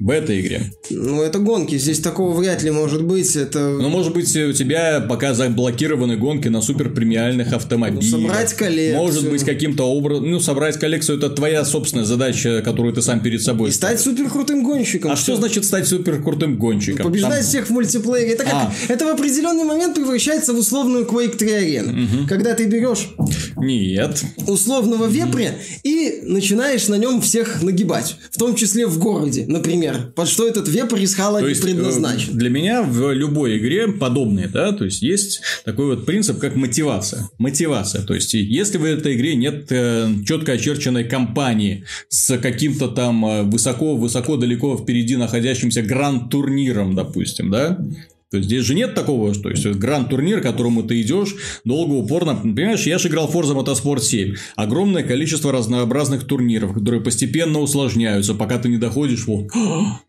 [0.00, 0.72] в этой игре.
[0.90, 1.78] Ну, это гонки.
[1.78, 3.36] Здесь такого вряд ли может быть.
[3.36, 3.58] Это...
[3.80, 8.04] Ну, может быть, у тебя пока заблокированы гонки на супер премиальных автомобилях.
[8.04, 8.98] Ну, собрать коллекцию.
[8.98, 10.30] Может быть, каким-то образом...
[10.30, 14.28] Ну, собрать коллекцию– это твоя собственная задача, которую ты сам перед собой И стать супер
[14.28, 15.12] крутым гонщиком.
[15.12, 17.04] А что значит стать супер крутым гонщиком?
[17.04, 17.44] Ну, побеждать Там...
[17.44, 18.32] всех в мультиплеере.
[18.32, 18.52] Это, как...
[18.52, 18.74] а.
[18.88, 21.92] это в определенный момент превращается в условную Quake 3 арену.
[21.92, 22.28] Угу.
[22.28, 23.08] Когда ты берешь...
[23.56, 24.22] Нет.
[24.46, 25.58] Условного вепря угу.
[25.84, 28.16] и начинаешь на нем всех нагибать.
[28.30, 31.64] В том числе в городе, например например, под что этот веб из то есть, э,
[31.64, 32.36] предназначен.
[32.36, 37.28] Для меня в любой игре подобные, да, то есть есть такой вот принцип, как мотивация.
[37.38, 38.02] Мотивация.
[38.02, 44.36] То есть, если в этой игре нет э, четко очерченной кампании с каким-то там высоко-высоко
[44.36, 47.78] э, далеко впереди находящимся гранд-турниром, допустим, да,
[48.34, 52.34] то есть здесь же нет такого, что есть гранд-турнир, к которому ты идешь долго, упорно.
[52.34, 54.34] Понимаешь, я же играл Forza Motorsport 7.
[54.56, 59.50] Огромное количество разнообразных турниров, которые постепенно усложняются, пока ты не доходишь вот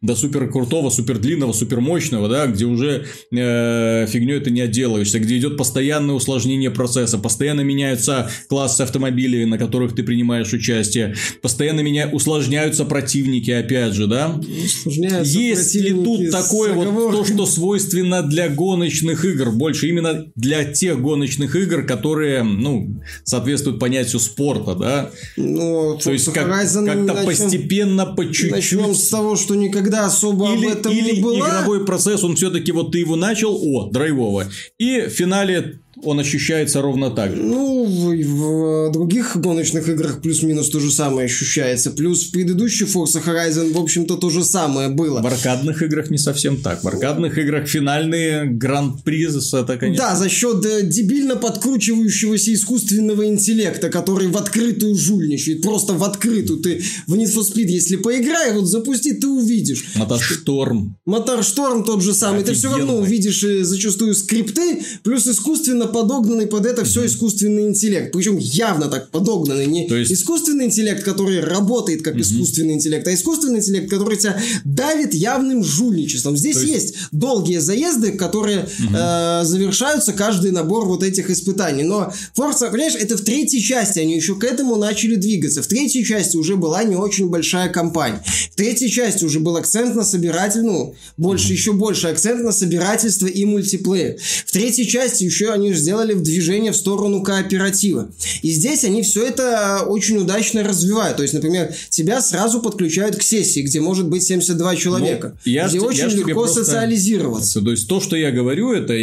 [0.01, 5.19] до супер крутого, супер длинного, супер мощного, да, где уже э, фигней ты не отделаешься,
[5.19, 11.81] где идет постоянное усложнение процесса, постоянно меняются классы автомобилей, на которых ты принимаешь участие, постоянно
[11.81, 14.41] меня усложняются противники, опять же, да.
[14.85, 20.63] Есть ли тут такое вот то, что свойственно именно для гоночных игр, больше именно для
[20.65, 25.11] тех гоночных игр, которые, ну, соответствуют понятию спорта, да?
[25.37, 28.51] Ну, то есть как, как-то постепенно, по чуть-чуть.
[28.51, 31.39] Начнем с того, что никогда особо или, об этом или не было.
[31.39, 34.45] игровой процесс, он все-таки вот ты его начал, о, драйвово.
[34.77, 37.41] И в финале он ощущается ровно так же.
[37.41, 41.91] Ну, в, в других гоночных играх плюс-минус то же самое ощущается.
[41.91, 45.21] Плюс в предыдущей Forza Horizon, в общем-то, то же самое было.
[45.21, 46.83] В аркадных играх не совсем так.
[46.83, 50.05] В аркадных играх финальные гран-призы это, конечно...
[50.05, 55.61] Да, за счет э, дебильно подкручивающегося искусственного интеллекта, который в открытую жульничает.
[55.61, 56.59] Просто в открытую.
[56.59, 59.85] Ты в Need for Speed, если поиграй, вот запусти, ты увидишь.
[59.95, 60.97] Моторшторм.
[61.05, 62.41] Моторшторм тот же самый.
[62.41, 62.53] Офигенный.
[62.53, 68.11] Ты все равно увидишь э, зачастую скрипты, плюс искусственно подогнанный под это все искусственный интеллект.
[68.11, 69.65] Причем явно так подогнанный.
[69.65, 70.11] Не То есть...
[70.11, 76.37] искусственный интеллект, который работает как искусственный интеллект, а искусственный интеллект, который тебя давит явным жульничеством.
[76.37, 76.73] Здесь есть...
[76.73, 81.83] есть долгие заезды, которые э, завершаются каждый набор вот этих испытаний.
[81.83, 85.61] Но Forza, понимаешь, это в третьей части они еще к этому начали двигаться.
[85.61, 88.23] В третьей части уже была не очень большая компания.
[88.51, 93.27] В третьей части уже был акцент на собиратель, ну, больше, еще больше акцент на собирательство
[93.27, 94.17] и мультиплеер.
[94.45, 98.09] В третьей части еще они сделали в движение в сторону кооператива.
[98.41, 101.17] И здесь они все это очень удачно развивают.
[101.17, 105.37] То есть, например, тебя сразу подключают к сессии, где может быть 72 человека.
[105.45, 106.65] Ну, я где ж, очень я легко просто...
[106.65, 107.61] социализироваться.
[107.61, 108.93] То есть, то, что я говорю, это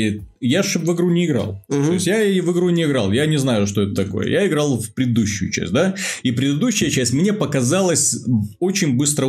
[0.48, 1.64] я же в игру не играл.
[1.68, 1.86] Мгм.
[1.86, 3.12] То есть, я и в игру не играл.
[3.12, 4.28] Я не знаю, что это такое.
[4.28, 5.94] Я играл в предыдущую часть, да?
[6.22, 8.16] И предыдущая часть мне показалась
[8.58, 9.28] очень быстро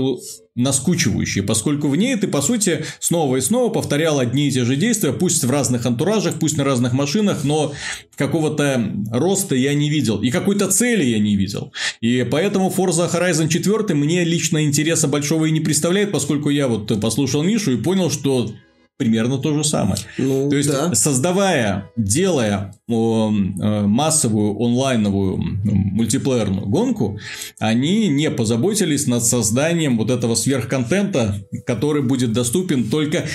[0.55, 4.75] наскучивающей, поскольку в ней ты, по сути, снова и снова повторял одни и те же
[4.75, 7.73] действия, пусть в разных антуражах, пусть на разных машинах, но
[8.15, 10.21] какого-то роста я не видел.
[10.21, 11.73] И какой-то цели я не видел.
[12.01, 16.99] И поэтому Forza Horizon 4 мне лично интереса большого и не представляет, поскольку я вот
[17.01, 18.53] послушал Мишу и понял, что
[18.97, 19.97] примерно то же самое.
[20.17, 20.93] Ну, То есть, да.
[20.93, 27.19] создавая, делая э, массовую онлайновую мультиплеерную гонку,
[27.59, 33.25] они не позаботились над созданием вот этого сверхконтента, который будет доступен только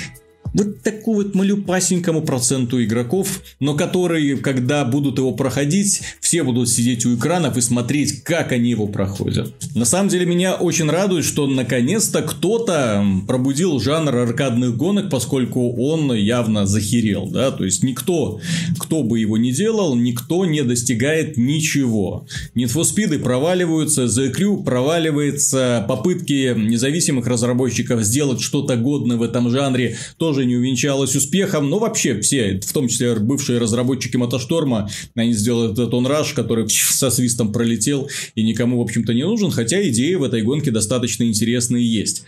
[0.54, 7.06] вот такому вот малюпасенькому проценту игроков, но которые, когда будут его проходить, все будут сидеть
[7.06, 9.54] у экранов и смотреть, как они его проходят.
[9.74, 16.12] На самом деле, меня очень радует, что наконец-то кто-то пробудил жанр аркадных гонок, поскольку он
[16.14, 18.40] явно захерел, да, то есть никто,
[18.78, 22.26] кто бы его ни делал, никто не достигает ничего.
[22.54, 30.37] Need проваливаются, The Crew проваливается, попытки независимых разработчиков сделать что-то годное в этом жанре тоже
[30.44, 35.92] не увенчалось успехом, но вообще все, в том числе бывшие разработчики Мотошторма, они сделали этот
[35.94, 40.42] онраж, который со свистом пролетел и никому, в общем-то, не нужен, хотя идеи в этой
[40.42, 42.24] гонке достаточно интересные есть.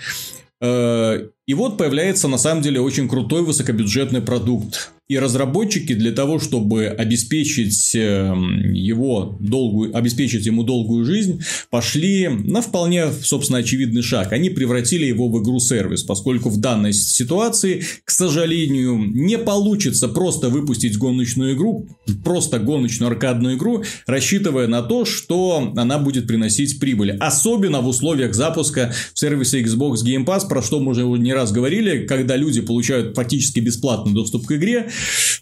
[0.60, 4.90] Э, И вот появляется на самом деле очень крутой высокобюджетный продукт.
[5.10, 12.62] И разработчики для того, чтобы обеспечить эм, его долгую, обеспечить ему долгую жизнь, пошли на
[12.62, 14.32] вполне, собственно, очевидный шаг.
[14.32, 20.96] Они превратили его в игру-сервис, поскольку в данной ситуации, к сожалению, не получится просто выпустить
[20.96, 21.88] гоночную игру,
[22.22, 27.16] просто гоночную аркадную игру, рассчитывая на то, что она будет приносить прибыль.
[27.18, 31.50] Особенно в условиях запуска в сервисе Xbox Game Pass, про что мы уже не раз
[31.50, 34.88] говорили, когда люди получают практически бесплатный доступ к игре,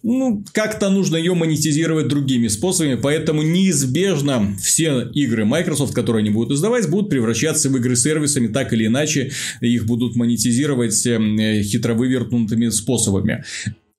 [0.03, 6.53] ну, как-то нужно ее монетизировать другими способами, поэтому неизбежно все игры Microsoft, которые они будут
[6.53, 12.69] издавать, будут превращаться в игры сервисами, так или иначе их будут монетизировать эм, хитро вывернутыми
[12.69, 13.45] способами.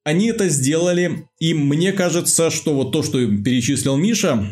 [0.03, 4.49] Они это сделали, и мне кажется, что вот то, что перечислил Миша,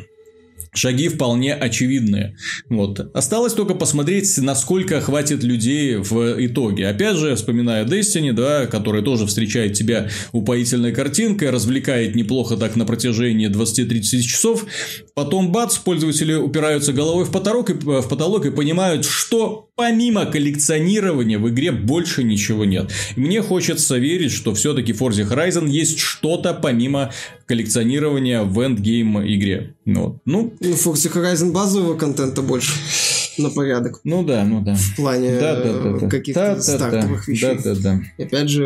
[0.73, 2.38] шаги вполне очевидные.
[2.69, 2.99] Вот.
[3.15, 6.88] Осталось только посмотреть, насколько хватит людей в итоге.
[6.88, 12.86] Опять же, вспоминая Destiny, да, который тоже встречает тебя упоительной картинкой, развлекает неплохо так на
[12.86, 14.65] протяжении 20-30 часов.
[15.13, 21.38] Потом бац, пользователи упираются головой в потолок, и, в потолок и понимают, что помимо коллекционирования
[21.38, 22.91] в игре больше ничего нет.
[23.15, 27.13] Мне хочется верить, что все-таки Forza Horizon есть что-то помимо
[27.47, 29.75] коллекционирования в endgame игре.
[29.86, 30.17] Вот.
[30.25, 32.73] Ну, Ну, Forza Horizon базового контента больше
[33.38, 34.01] на порядок.
[34.03, 34.75] ну да, ну да.
[34.75, 37.57] В плане э, каких-то стартовых вещей.
[37.63, 38.01] Да, да, да.
[38.17, 38.63] И Опять же,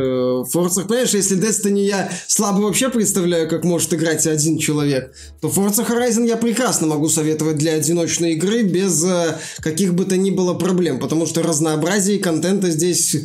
[0.54, 5.88] Forza, понимаешь, если Destiny я слабо вообще представляю, как может играть один человек, то Forza
[5.88, 10.56] Horizon я прекрасно могу советовать для одиночной игры без э, каких бы то ни было
[10.56, 13.16] проблем, потому что разнообразие контента здесь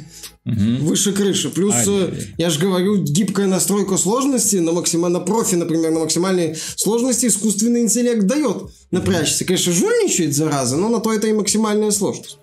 [0.46, 1.50] выше крыши.
[1.50, 2.28] Плюс, А, нет.
[2.38, 8.22] я же говорю, гибкая настройка сложности на максимально профи, например, на максимальной сложности искусственный интеллект
[8.24, 9.44] дает напрячься.
[9.44, 12.38] Конечно, жульничает, зараза, но на то это и максимальная сложность.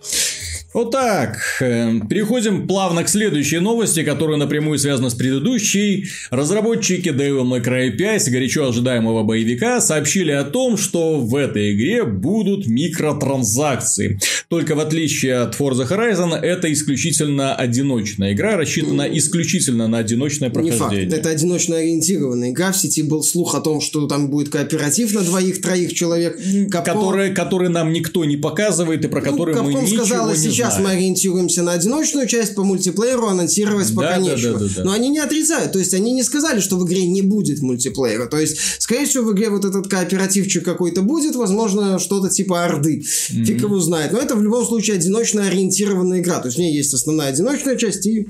[0.73, 1.37] Вот так.
[1.59, 6.07] Эм, переходим плавно к следующей новости, которая напрямую связана с предыдущей.
[6.31, 12.05] Разработчики Devil May Cry 5 горячо ожидаемого боевика сообщили о том, что в этой игре
[12.05, 14.19] будут микротранзакции.
[14.47, 21.05] Только в отличие от Forza Horizon, это исключительно одиночная игра, рассчитана исключительно на одиночное прохождение.
[21.05, 21.19] Не факт.
[21.19, 22.71] Это одиночно ориентированная игра.
[22.71, 26.39] В сети был слух о том, что там будет кооператив на двоих-троих человек.
[26.71, 26.95] Капком...
[26.95, 30.62] Который, который нам никто не показывает и про ну, который мы ничего сказала, не сейчас
[30.63, 34.59] сейчас мы ориентируемся на одиночную часть, по мультиплееру анонсировать пока да, нечего.
[34.59, 34.83] Да, да.
[34.83, 38.27] Но они не отрицают, то есть они не сказали, что в игре не будет мультиплеера.
[38.27, 42.99] То есть, скорее всего, в игре вот этот кооперативчик какой-то будет, возможно, что-то типа Орды.
[42.99, 43.45] Mm-hmm.
[43.45, 44.11] Фиг его знает.
[44.11, 46.39] Но это в любом случае одиночно ориентированная игра.
[46.39, 48.27] То есть, у нее есть основная одиночная часть и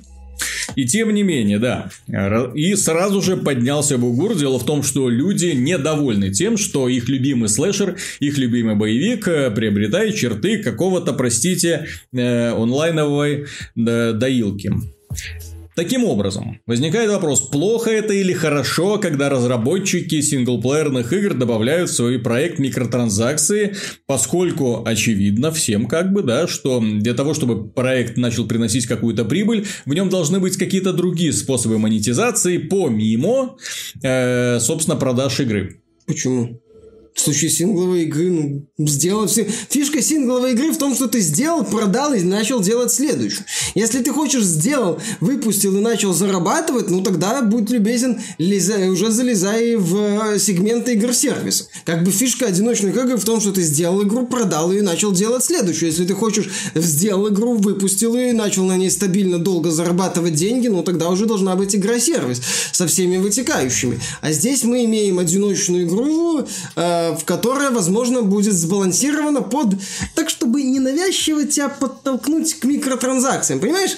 [0.76, 1.90] и тем не менее, да.
[2.56, 4.36] И сразу же поднялся бугур.
[4.36, 9.52] Дело в том, что люди недовольны тем, что их любимый слэшер, их любимый боевик э,
[9.52, 14.72] приобретает черты какого-то, простите, э, онлайновой доилки.
[15.76, 22.20] Таким образом, возникает вопрос, плохо это или хорошо, когда разработчики синглплеерных игр добавляют в свой
[22.20, 28.86] проект микротранзакции, поскольку очевидно всем как бы, да, что для того, чтобы проект начал приносить
[28.86, 33.58] какую-то прибыль, в нем должны быть какие-то другие способы монетизации помимо,
[34.04, 35.82] э, собственно, продаж игры.
[36.06, 36.62] Почему?
[37.14, 38.30] В случае сингловой игры,
[38.78, 39.48] ну, сделал все.
[39.70, 43.46] Фишка сингловой игры в том, что ты сделал, продал и начал делать следующую.
[43.76, 49.76] Если ты хочешь сделал, выпустил и начал зарабатывать, ну тогда будь любезен, лезай, уже залезай
[49.76, 51.66] в э, сегменты игр-сервиса.
[51.86, 55.12] Как бы фишка одиночных игр в том, что ты сделал игру, продал ее и начал
[55.12, 55.90] делать следующую.
[55.90, 60.68] Если ты хочешь, сделал игру, выпустил ее и начал на ней стабильно долго зарабатывать деньги,
[60.68, 62.42] ну тогда уже должна быть игра-сервис
[62.72, 64.00] со всеми вытекающими.
[64.22, 66.46] А здесь мы имеем одиночную игру,
[66.76, 69.76] э, в которая, возможно, будет сбалансирована под...
[70.16, 73.60] Так, чтобы ненавязчиво тебя подтолкнуть к микротранзакциям.
[73.60, 73.92] Понимаешь?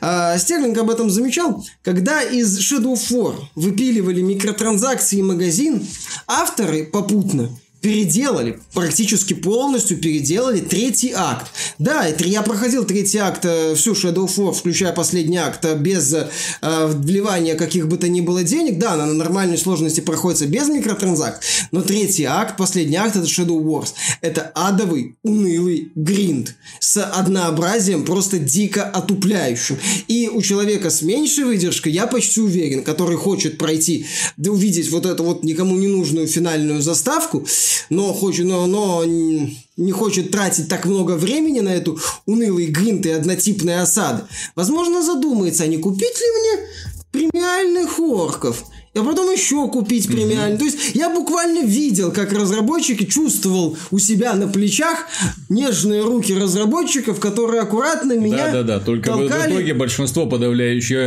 [0.00, 1.64] А, Стерлинг об этом замечал.
[1.82, 5.86] Когда из Shadow of War выпиливали микротранзакции магазин,
[6.26, 7.50] авторы попутно
[7.80, 11.46] переделали, практически полностью переделали третий акт.
[11.78, 16.12] Да, я проходил третий акт э, всю Shadow of War, включая последний акт, э, без
[16.12, 16.28] э,
[16.60, 18.78] вливания каких бы то ни было денег.
[18.78, 23.62] Да, она на нормальной сложности проходится без микротранзакций, но третий акт, последний акт, это Shadow
[23.62, 23.92] Wars.
[24.20, 29.78] Это адовый, унылый гринд с однообразием просто дико отупляющим.
[30.08, 34.06] И у человека с меньшей выдержкой, я почти уверен, который хочет пройти,
[34.36, 37.46] да увидеть вот эту вот никому не нужную финальную заставку,
[37.90, 43.10] но, хочет, но, но не хочет тратить так много времени на эту унылый гринт и
[43.10, 44.22] однотипные осады,
[44.54, 46.68] возможно, задумается, а не купить ли мне
[47.10, 48.64] премиальных орков–
[48.94, 50.56] а потом еще купить премиальный.
[50.56, 50.58] Mm-hmm.
[50.58, 55.06] То есть я буквально видел, как разработчики чувствовал у себя на плечах
[55.48, 59.52] нежные руки разработчиков, которые аккуратно меня Да-да-да, только толкали.
[59.52, 60.98] в итоге большинство подавляющих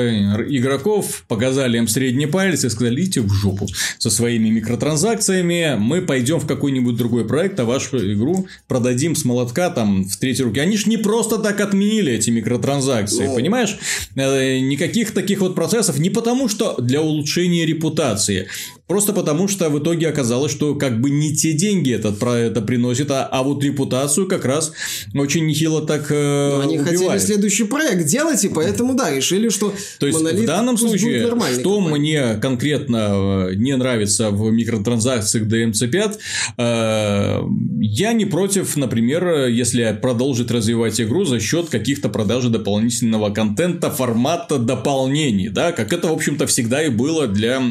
[0.49, 3.67] игроков показали им средний палец и сказали, идите в жопу
[3.97, 9.69] со своими микротранзакциями, мы пойдем в какой-нибудь другой проект, а вашу игру продадим с молотка
[9.69, 10.61] там в третьей руке.
[10.61, 13.35] Они ж не просто так отменили эти микротранзакции, ну...
[13.35, 13.77] понимаешь?
[14.15, 18.47] Э, никаких таких вот процессов не потому, что для улучшения репутации.
[18.91, 22.61] Просто потому, что в итоге оказалось, что как бы не те деньги этот про это
[22.61, 24.73] приносит, а, а вот репутацию как раз
[25.15, 26.99] очень нехило так э, они убивает.
[26.99, 31.75] хотели следующий проект делать, и поэтому, да, решили, что То есть, в данном случае, что
[31.77, 31.99] компания.
[31.99, 36.17] мне конкретно э, не нравится в микротранзакциях DMC5,
[36.57, 37.41] э,
[37.79, 44.57] я не против, например, если продолжить развивать игру за счет каких-то продажи дополнительного контента, формата
[44.57, 47.61] дополнений, да, как это, в общем-то, всегда и было для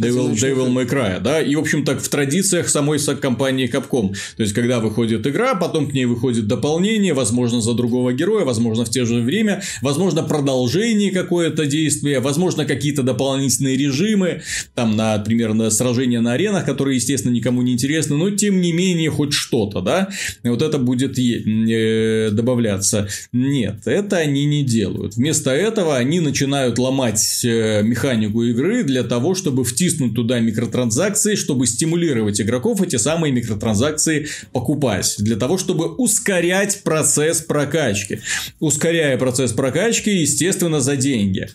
[0.00, 4.14] Devil, Devil May Cry, да, и, в общем, так в традициях самой компании Capcom.
[4.36, 8.84] То есть, когда выходит игра, потом к ней выходит дополнение, возможно, за другого героя, возможно,
[8.84, 14.42] в те же время, возможно, продолжение какое-то действие, возможно, какие-то дополнительные режимы,
[14.74, 19.10] там, например, на сражения на аренах, которые, естественно, никому не интересны, но, тем не менее,
[19.10, 20.08] хоть что-то, да,
[20.42, 23.08] и вот это будет э, добавляться.
[23.32, 25.16] Нет, это они не делают.
[25.16, 31.66] Вместо этого они начинают ломать э, механику игры для того, чтобы втиснуть туда микротранзакции, чтобы
[31.66, 35.16] стимулировать игроков эти самые микротранзакции покупать.
[35.18, 38.20] Для того, чтобы ускорять процесс прокачки.
[38.58, 41.48] Ускоряя процесс прокачки, естественно, за деньги.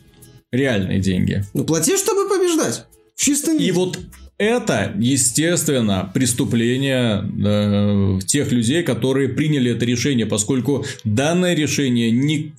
[0.51, 1.43] Реальные деньги.
[1.53, 2.85] Ну, плати, чтобы побеждать.
[3.15, 3.99] В чистом И вот
[4.37, 12.53] это, естественно, преступление э, тех людей, которые приняли это решение, поскольку данное решение не...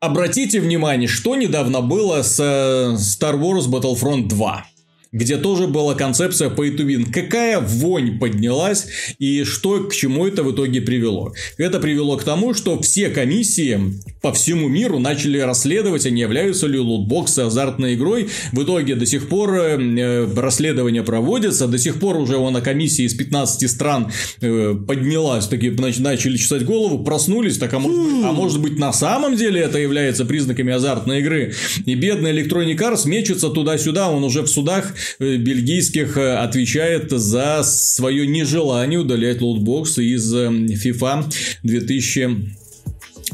[0.00, 4.66] Обратите внимание, что недавно было с э, Star Wars Battlefront 2.
[5.14, 7.10] Где тоже была концепция pay to win.
[7.10, 8.88] Какая вонь поднялась
[9.18, 11.32] и что к чему это в итоге привело?
[11.56, 13.80] Это привело к тому, что все комиссии
[14.20, 18.28] по всему миру начали расследовать, а не являются ли лутбоксы азартной игрой.
[18.52, 23.14] В итоге до сих пор э, расследование проводится, до сих пор уже на комиссии из
[23.14, 24.10] 15 стран
[24.40, 29.36] э, поднялась, такие начали чесать голову, проснулись, так а может, а может быть на самом
[29.36, 31.54] деле это является признаками азартной игры.
[31.86, 37.62] И бедный Electronic Arts мечется туда-сюда, он уже в судах Э, бельгийских э, отвечает за
[37.62, 41.32] свое нежелание удалять лутбоксы из э, FIFA
[41.62, 42.54] 2000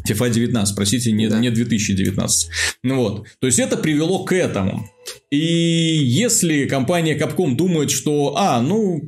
[0.09, 1.39] FIFA 19, простите, не, да.
[1.39, 2.49] не 2019.
[2.83, 3.27] Ну вот.
[3.39, 4.89] То есть это привело к этому.
[5.31, 9.01] И если компания Capcom думает, что, а, ну,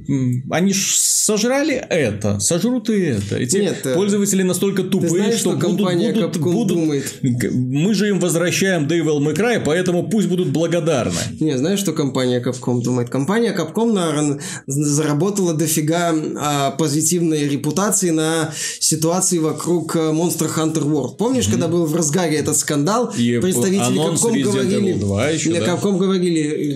[0.50, 3.38] они ж сожрали это, сожрут и это.
[3.38, 7.14] Эти Нет, э, пользователи настолько тупые, знаешь, что, что будут, будут, будут, думает?
[7.22, 11.18] Мы же им возвращаем Devil May Cry, поэтому пусть будут благодарны.
[11.40, 13.10] Не, знаешь, что компания Capcom думает?
[13.10, 21.16] Компания Capcom, наверное, заработала дофига а, позитивной репутации на ситуации вокруг э, Monster Hunter World.
[21.16, 21.50] Помнишь, mm-hmm.
[21.50, 24.92] когда был в разгаре этот скандал, и представители Capcom говорили...
[24.92, 25.66] 2 еще, да?
[25.66, 26.11] Capcom говорили,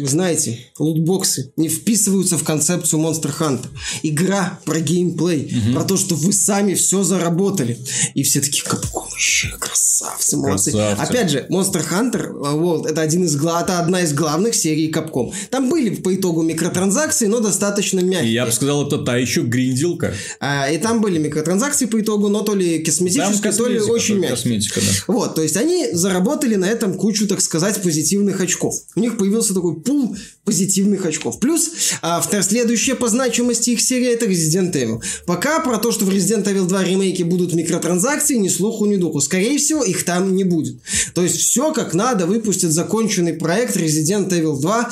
[0.06, 3.68] знаете, лутбоксы не вписываются в концепцию Monster Hunter.
[4.02, 5.74] Игра про геймплей, угу.
[5.74, 7.78] про то, что вы сами все заработали.
[8.14, 10.72] И все такие, Capcom еще красавцы, молодцы.
[10.72, 11.02] Красавцы.
[11.02, 15.32] Опять же, Monster Hunter World это, один из, это одна из главных серий Capcom.
[15.50, 18.32] Там были по итогу микротранзакции, но достаточно мягкие.
[18.32, 20.14] Я бы сказал, это та еще гринделка.
[20.40, 24.36] А, и там были микротранзакции по итогу, но то ли косметические, то ли очень мягкие.
[24.36, 25.12] Косметика, да.
[25.14, 28.74] Вот, то есть они заработали на этом кучу, так сказать, позитивных очков.
[28.94, 31.40] У них появился такой пул позитивных очков.
[31.40, 31.70] Плюс
[32.00, 35.02] а, следующая по значимости их серия это Resident Evil.
[35.26, 39.20] Пока про то, что в Resident Evil 2 ремейке будут микротранзакции, ни слуху, ни духу.
[39.20, 40.80] Скорее всего, их там не будет.
[41.14, 44.90] То есть, все как надо, выпустят законченный проект Resident Evil 2.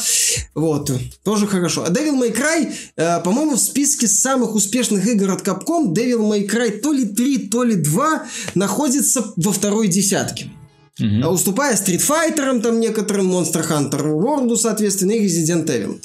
[0.54, 0.90] Вот,
[1.22, 1.84] тоже хорошо.
[1.86, 6.48] А Devil May Cry, э, по-моему, в списке самых успешных игр от Capcom Devil May
[6.48, 8.26] Cry то ли 3, то ли 2
[8.56, 10.50] находится во второй десятке.
[11.00, 11.28] Угу.
[11.28, 16.00] Уступая Street Fighter, там некоторым, Monster Hunter World, соответственно, и Resident Evil.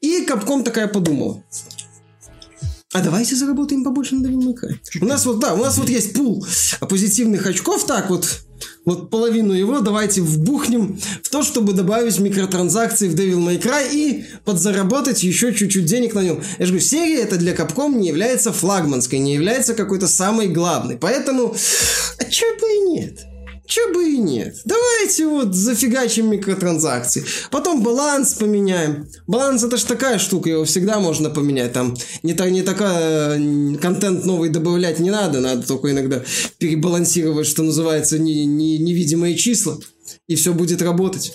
[0.00, 1.42] И Capcom такая подумала.
[2.92, 4.54] А давайте заработаем побольше на Devil.
[5.00, 6.46] У нас вот, да, у нас вот есть пул
[6.88, 8.44] позитивных очков, так вот,
[8.84, 14.24] вот половину его давайте вбухнем в то, чтобы добавить микротранзакции в Devil May Cry и
[14.44, 16.40] подзаработать еще чуть-чуть денег на нем.
[16.60, 20.96] Я же говорю, серия это для Capcom не является флагманской, не является какой-то самой главной.
[20.96, 21.56] Поэтому,
[22.18, 23.26] а чё бы и нет?
[23.66, 24.56] Че бы и нет.
[24.64, 27.24] Давайте вот зафигачим микротранзакции.
[27.50, 29.08] Потом баланс поменяем.
[29.26, 31.72] Баланс это ж такая штука, его всегда можно поменять.
[31.72, 33.38] Там не, так, не такая
[33.78, 35.40] контент новый добавлять не надо.
[35.40, 36.22] Надо только иногда
[36.58, 39.78] перебалансировать, что называется, не, не, невидимые числа.
[40.28, 41.32] И все будет работать.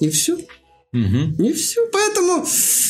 [0.00, 0.38] И все.
[0.96, 1.48] Угу.
[1.48, 1.80] И все.
[1.92, 2.46] Поэтому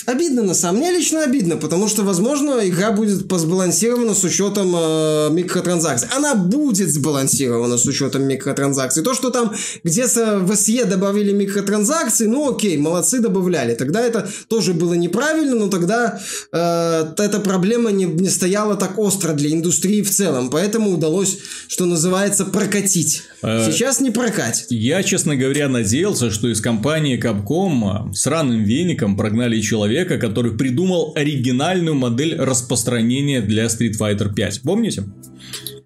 [0.07, 0.99] обидно на самом деле.
[0.99, 6.09] лично обидно, потому что, возможно, игра будет сбалансирована с учетом э, микротранзакций.
[6.17, 9.03] Она будет сбалансирована с учетом микротранзакций.
[9.03, 9.53] То, что там
[9.85, 13.75] где-то в SE добавили микротранзакции, ну окей, молодцы, добавляли.
[13.75, 16.21] Тогда это тоже было неправильно, но тогда
[16.53, 20.51] э, эта проблема не, не стояла так остро для индустрии в целом.
[20.51, 21.39] Поэтому удалось,
[21.69, 23.23] что называется, прокатить.
[23.43, 24.67] Э, Сейчас не прокать.
[24.71, 31.95] Я, честно говоря, надеялся, что из компании Capcom сраным веником прогнали человека, который придумал оригинальную
[31.95, 34.63] модель распространения для Street Fighter 5.
[34.63, 35.05] Помните?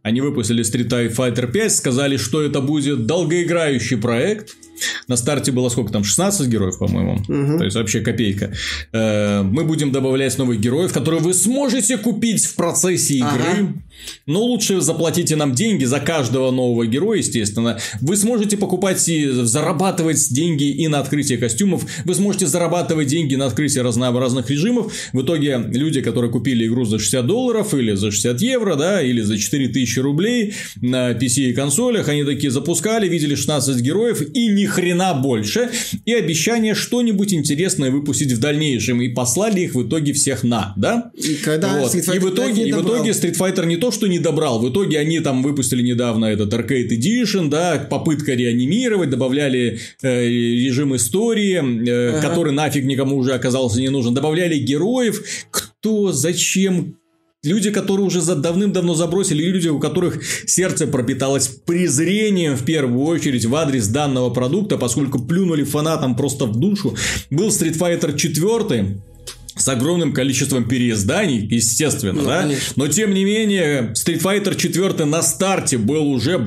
[0.03, 4.57] Они выпустили Street Fighter 5, сказали, что это будет долгоиграющий проект,
[5.09, 7.15] на старте было сколько там, 16 героев, по-моему.
[7.17, 7.59] Угу.
[7.59, 8.53] То есть вообще копейка.
[8.93, 13.29] Э, мы будем добавлять новых героев, которые вы сможете купить в процессе игры.
[13.29, 13.75] Ага.
[14.27, 17.79] Но лучше заплатите нам деньги за каждого нового героя, естественно.
[18.01, 21.85] Вы сможете покупать и зарабатывать деньги и на открытие костюмов.
[22.05, 24.93] Вы сможете зарабатывать деньги на открытие разнообразных режимов.
[25.13, 29.21] В итоге люди, которые купили игру за 60 долларов или за 60 евро, да, или
[29.21, 34.67] за 4000 рублей на PC и консолях, они такие запускали, видели 16 героев и ни
[34.67, 35.71] хрена больше.
[36.05, 39.01] И обещание что-нибудь интересное выпустить в дальнейшем.
[39.03, 41.11] И послали их в итоге всех на, да?
[41.15, 41.95] И, когда вот.
[41.95, 44.61] и в итоге, и в итоге Street Fighter не то, что не добрал.
[44.61, 50.95] В итоге они там выпустили недавно этот Arcade Edition, да, попытка реанимировать, добавляли э, режим
[50.97, 51.57] истории,
[51.89, 52.29] э, ага.
[52.29, 54.15] который нафиг никому уже оказался не нужен.
[54.15, 55.23] Добавляли героев.
[55.51, 56.97] Кто, зачем,
[57.43, 63.47] Люди, которые уже за давным-давно забросили, люди, у которых сердце пропиталось презрением в первую очередь
[63.47, 66.95] в адрес данного продукта, поскольку плюнули фанатам просто в душу,
[67.31, 69.01] был Street Fighter 4,
[69.61, 72.41] с огромным количеством переизданий, естественно, ну, да?
[72.43, 72.73] Конечно.
[72.77, 76.45] Но тем не менее, Street Fighter 4 на старте был уже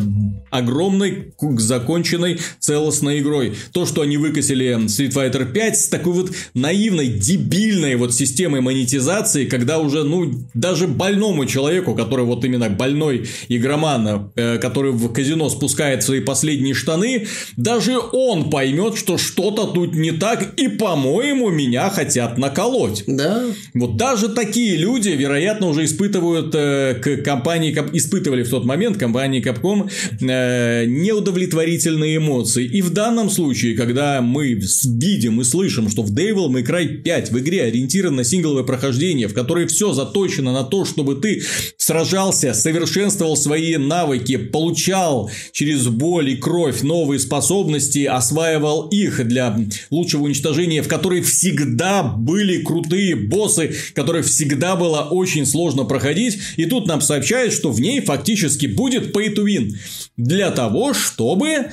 [0.50, 3.54] огромной, законченной, целостной игрой.
[3.72, 9.46] То, что они выкосили Street Fighter 5 с такой вот наивной, дебильной вот системой монетизации,
[9.46, 15.50] когда уже, ну, даже больному человеку, который вот именно больной игроман, э, который в казино
[15.50, 21.90] спускает свои последние штаны, даже он поймет, что что-то тут не так, и, по-моему, меня
[21.90, 23.03] хотят наколоть.
[23.08, 23.44] Да.
[23.74, 29.44] Вот даже такие люди, вероятно, уже испытывают э, к компании, испытывали в тот момент компании
[29.44, 29.90] Capcom
[30.22, 32.66] э, неудовлетворительные эмоции.
[32.66, 37.32] И в данном случае, когда мы видим и слышим, что в Devil May Cry 5
[37.32, 41.44] в игре ориентирован на сингловое прохождение, в которой все заточено на то, чтобы ты
[41.78, 49.58] сражался, совершенствовал свои навыки, получал через боль и кровь новые способности, осваивал их для
[49.90, 52.83] лучшего уничтожения, в которой всегда были крутые
[53.16, 56.40] боссы, которые всегда было очень сложно проходить.
[56.58, 59.72] И тут нам сообщают, что в ней фактически будет pay to win.
[60.18, 61.72] Для того, чтобы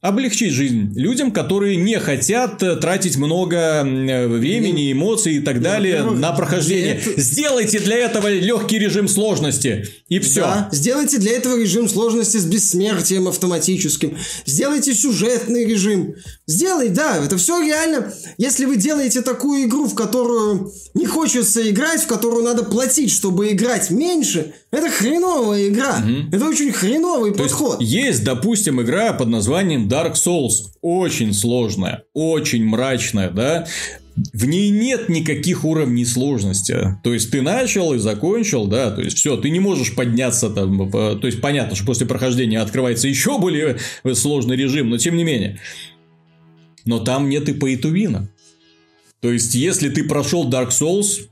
[0.00, 6.12] облегчить жизнь людям, которые не хотят э, тратить много времени, эмоций и так далее ну,
[6.12, 7.00] на прохождение.
[7.04, 7.20] Это...
[7.20, 10.42] Сделайте для этого легкий режим сложности и все.
[10.42, 14.16] Да, сделайте для этого режим сложности с бессмертием автоматическим.
[14.46, 16.14] Сделайте сюжетный режим.
[16.46, 18.12] Сделай, да, это все реально.
[18.36, 23.50] Если вы делаете такую игру, в которую не хочется играть, в которую надо платить, чтобы
[23.50, 25.98] играть меньше, это хреновая игра.
[25.98, 26.36] Угу.
[26.36, 27.80] Это очень хреновый То подход.
[27.80, 33.66] Есть, есть, допустим, игра под названием Dark Souls очень сложная, очень мрачная, да,
[34.32, 36.98] в ней нет никаких уровней сложности.
[37.04, 40.90] То есть ты начал и закончил, да, то есть все, ты не можешь подняться там,
[40.90, 43.78] то есть понятно, что после прохождения открывается еще более
[44.14, 45.60] сложный режим, но тем не менее.
[46.84, 48.28] Но там нет и пейтувина.
[49.20, 51.28] То есть, если ты прошел Dark Souls,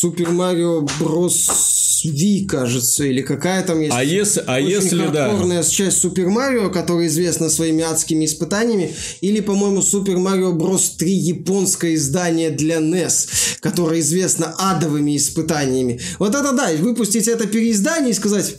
[0.00, 3.94] Супер Марио Брос Ви, кажется, или какая там есть.
[3.94, 5.62] А если, а если да.
[5.62, 11.96] часть Супер Марио, которая известна своими адскими испытаниями, или, по-моему, Супер Марио Брос 3 японское
[11.96, 16.00] издание для NES, которое известно адовыми испытаниями.
[16.18, 18.56] Вот это да, выпустить это переиздание и сказать,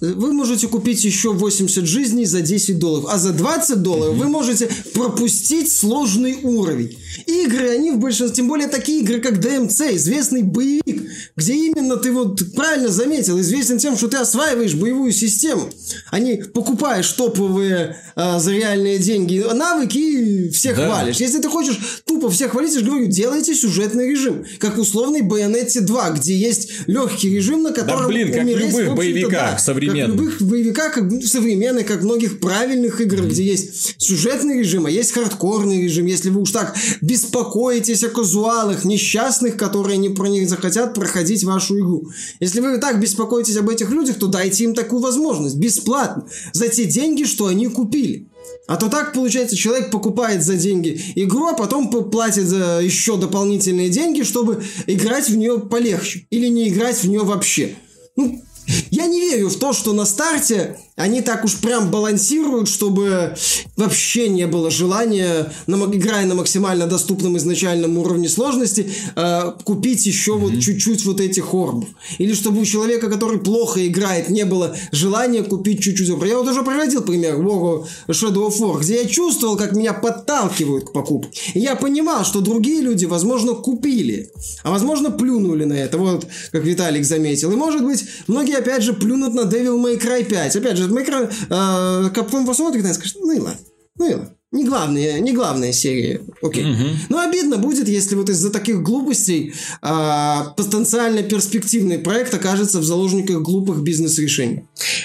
[0.00, 4.68] вы можете купить еще 80 жизней за 10 долларов, а за 20 долларов вы можете
[4.94, 6.96] пропустить сложный уровень.
[7.26, 12.12] Игры, они в большинстве, тем более такие игры, как DMC, известный боевик, где именно ты
[12.12, 15.68] вот правильно заметил, известен тем, что ты осваиваешь боевую систему,
[16.10, 20.86] а не покупаешь топовые а, за реальные деньги навыки и всех да.
[20.86, 21.16] хвалишь.
[21.16, 25.80] Если ты хочешь тупо всех хвалить, я же говорю, делайте сюжетный режим, как условный Bayonetta
[25.80, 29.87] 2, где есть легкий режим, на котором да, блин, как в любых боевиках да, современных.
[29.88, 33.30] Как в любых боевиках, как современных, как в многих правильных играх, mm-hmm.
[33.30, 36.06] где есть сюжетный режим, а есть хардкорный режим.
[36.06, 41.78] Если вы уж так беспокоитесь о казуалах, несчастных, которые не про них захотят проходить вашу
[41.78, 42.08] игру.
[42.40, 46.84] Если вы так беспокоитесь об этих людях, то дайте им такую возможность, бесплатно, за те
[46.84, 48.28] деньги, что они купили.
[48.66, 53.88] А то так получается, человек покупает за деньги игру, а потом платит за еще дополнительные
[53.88, 56.26] деньги, чтобы играть в нее полегче.
[56.30, 57.76] Или не играть в нее вообще.
[58.16, 58.42] Ну,
[58.90, 63.36] я не верю в то, что на старте они так уж прям балансируют, чтобы
[63.76, 70.38] вообще не было желания, играя на максимально доступном изначальном уровне сложности, э, купить еще mm-hmm.
[70.38, 71.88] вот чуть-чуть вот этих орбов.
[72.18, 76.28] Или чтобы у человека, который плохо играет, не было желания купить чуть-чуть орбов.
[76.28, 80.90] Я вот уже проводил пример War Shadow of War, где я чувствовал, как меня подталкивают
[80.90, 81.52] к покупке.
[81.54, 84.32] И я понимал, что другие люди, возможно, купили,
[84.64, 87.52] а возможно, плюнули на это, вот как Виталик заметил.
[87.52, 90.56] И может быть, многие опять же плюнут на Devil May Cry 5.
[90.56, 93.60] Опять же, Микро, э, Капком посмотрит и скажет, ну и ладно,
[93.96, 94.34] ну и ладно.
[94.50, 96.22] Не главная, не главная серия.
[96.40, 96.64] Окей.
[96.64, 96.84] Угу.
[97.10, 99.52] Но обидно будет, если вот из-за таких глупостей
[99.82, 104.64] а, потенциально перспективный проект окажется в заложниках глупых бизнес-решений.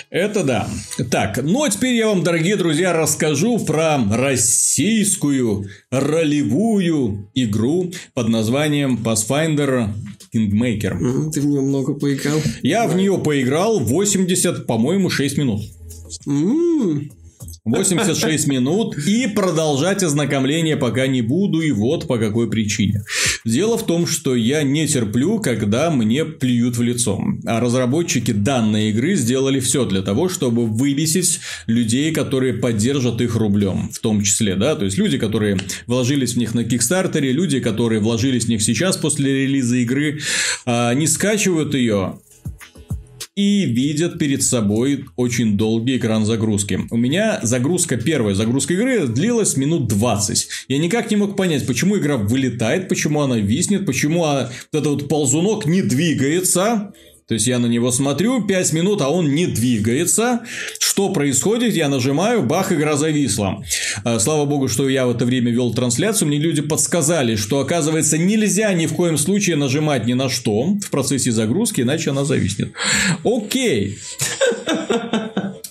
[0.09, 0.69] Это да.
[1.11, 8.97] Так, ну а теперь я вам, дорогие друзья, расскажу про российскую ролевую игру под названием
[9.03, 9.89] Pathfinder
[10.33, 11.31] Kingmaker.
[11.31, 12.39] Ты в нее много поиграл?
[12.61, 12.93] Я да.
[12.93, 15.61] в нее поиграл 80, по-моему, 6 минут.
[16.25, 17.11] М-м.
[17.65, 23.03] 86 минут и продолжать ознакомление пока не буду, и вот по какой причине.
[23.45, 27.21] Дело в том, что я не терплю, когда мне плюют в лицо.
[27.45, 33.89] А разработчики данной игры сделали все для того, чтобы выбесить людей, которые поддержат их рублем.
[33.91, 37.99] В том числе, да, то есть люди, которые вложились в них на Кикстартере, люди, которые
[37.99, 40.19] вложились в них сейчас после релиза игры,
[40.65, 42.19] они скачивают ее,
[43.35, 46.81] и видят перед собой очень долгий экран загрузки.
[46.91, 50.47] У меня загрузка, первая загрузка игры длилась минут 20.
[50.67, 55.07] Я никак не мог понять, почему игра вылетает, почему она виснет, почему а, вот этот
[55.07, 56.93] ползунок не двигается.
[57.27, 60.41] То есть я на него смотрю 5 минут, а он не двигается.
[60.79, 61.73] Что происходит?
[61.73, 63.63] Я нажимаю, бах, игра зависла.
[64.03, 66.27] А, слава богу, что я в это время вел трансляцию.
[66.27, 70.89] Мне люди подсказали, что оказывается нельзя ни в коем случае нажимать ни на что в
[70.89, 72.73] процессе загрузки, иначе она зависнет.
[73.23, 73.97] Окей.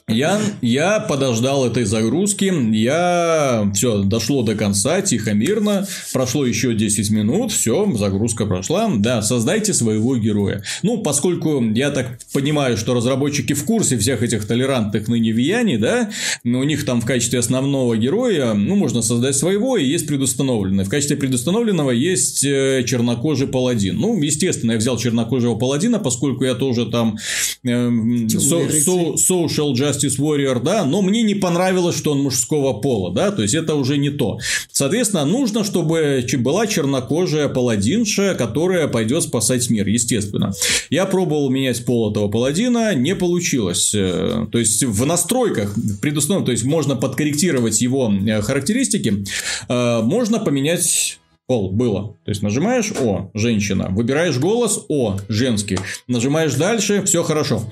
[0.13, 7.11] Я, я подождал этой загрузки, я все, дошло до конца, тихо, мирно, прошло еще 10
[7.11, 10.63] минут, все, загрузка прошла, да, создайте своего героя.
[10.83, 16.11] Ну, поскольку я так понимаю, что разработчики в курсе всех этих толерантных ныне влияний, да,
[16.45, 20.85] но у них там в качестве основного героя, ну, можно создать своего, и есть предустановленный.
[20.85, 23.97] В качестве предустановленного есть э, чернокожий паладин.
[23.97, 27.17] Ну, естественно, я взял чернокожего паладина, поскольку я тоже там
[27.65, 32.75] э, so, so, social justice Justice Warrior, да, но мне не понравилось, что он мужского
[32.75, 34.39] пола, да, то есть это уже не то.
[34.71, 40.53] Соответственно, нужно, чтобы была чернокожая паладинша, которая пойдет спасать мир, естественно.
[40.91, 43.95] Я пробовал менять пол этого паладина, не получилось.
[43.95, 49.25] Э, то есть в настройках предустановлено, то есть можно подкорректировать его э, характеристики,
[49.69, 52.19] э, можно поменять пол было.
[52.25, 55.79] То есть нажимаешь О, женщина, выбираешь голос О, женский,
[56.09, 57.63] нажимаешь дальше, все хорошо.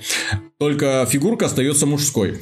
[0.57, 2.39] Только фигурка остается мужской.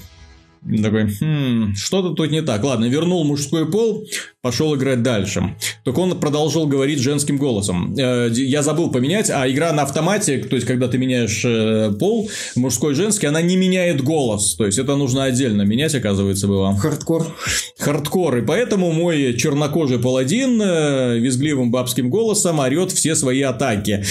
[0.83, 2.63] Такой, хм, что-то тут не так.
[2.63, 4.05] Ладно, вернул мужской пол,
[4.41, 5.55] пошел играть дальше.
[5.83, 7.95] Только он продолжил говорить женским голосом.
[7.97, 12.29] Э, я забыл поменять, а игра на автомате, то есть, когда ты меняешь э, пол,
[12.55, 14.55] мужской, женский, она не меняет голос.
[14.55, 16.75] То есть, это нужно отдельно менять, оказывается, было.
[16.75, 17.33] Хардкор.
[17.77, 18.37] Хардкор.
[18.37, 24.03] И поэтому мой чернокожий паладин э, визгливым бабским голосом орет все свои атаки.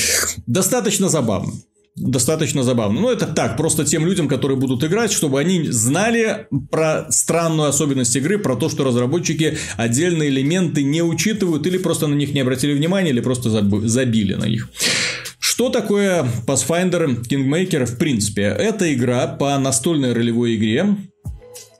[0.46, 1.52] Достаточно забавно
[1.98, 3.00] достаточно забавно.
[3.00, 8.14] Ну, это так, просто тем людям, которые будут играть, чтобы они знали про странную особенность
[8.16, 12.72] игры, про то, что разработчики отдельные элементы не учитывают или просто на них не обратили
[12.74, 14.68] внимания, или просто забили на них.
[15.38, 18.42] Что такое Pathfinder Kingmaker в принципе?
[18.42, 20.96] Это игра по настольной ролевой игре,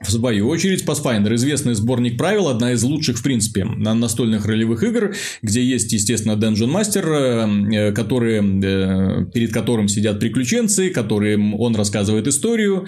[0.01, 5.13] в свою очередь, Pathfinder– известный сборник правил, одна из лучших, в принципе, настольных ролевых игр,
[5.41, 12.27] где есть, естественно, Dungeon Master, э, который, э, перед которым сидят приключенцы, которым он рассказывает
[12.27, 12.87] историю,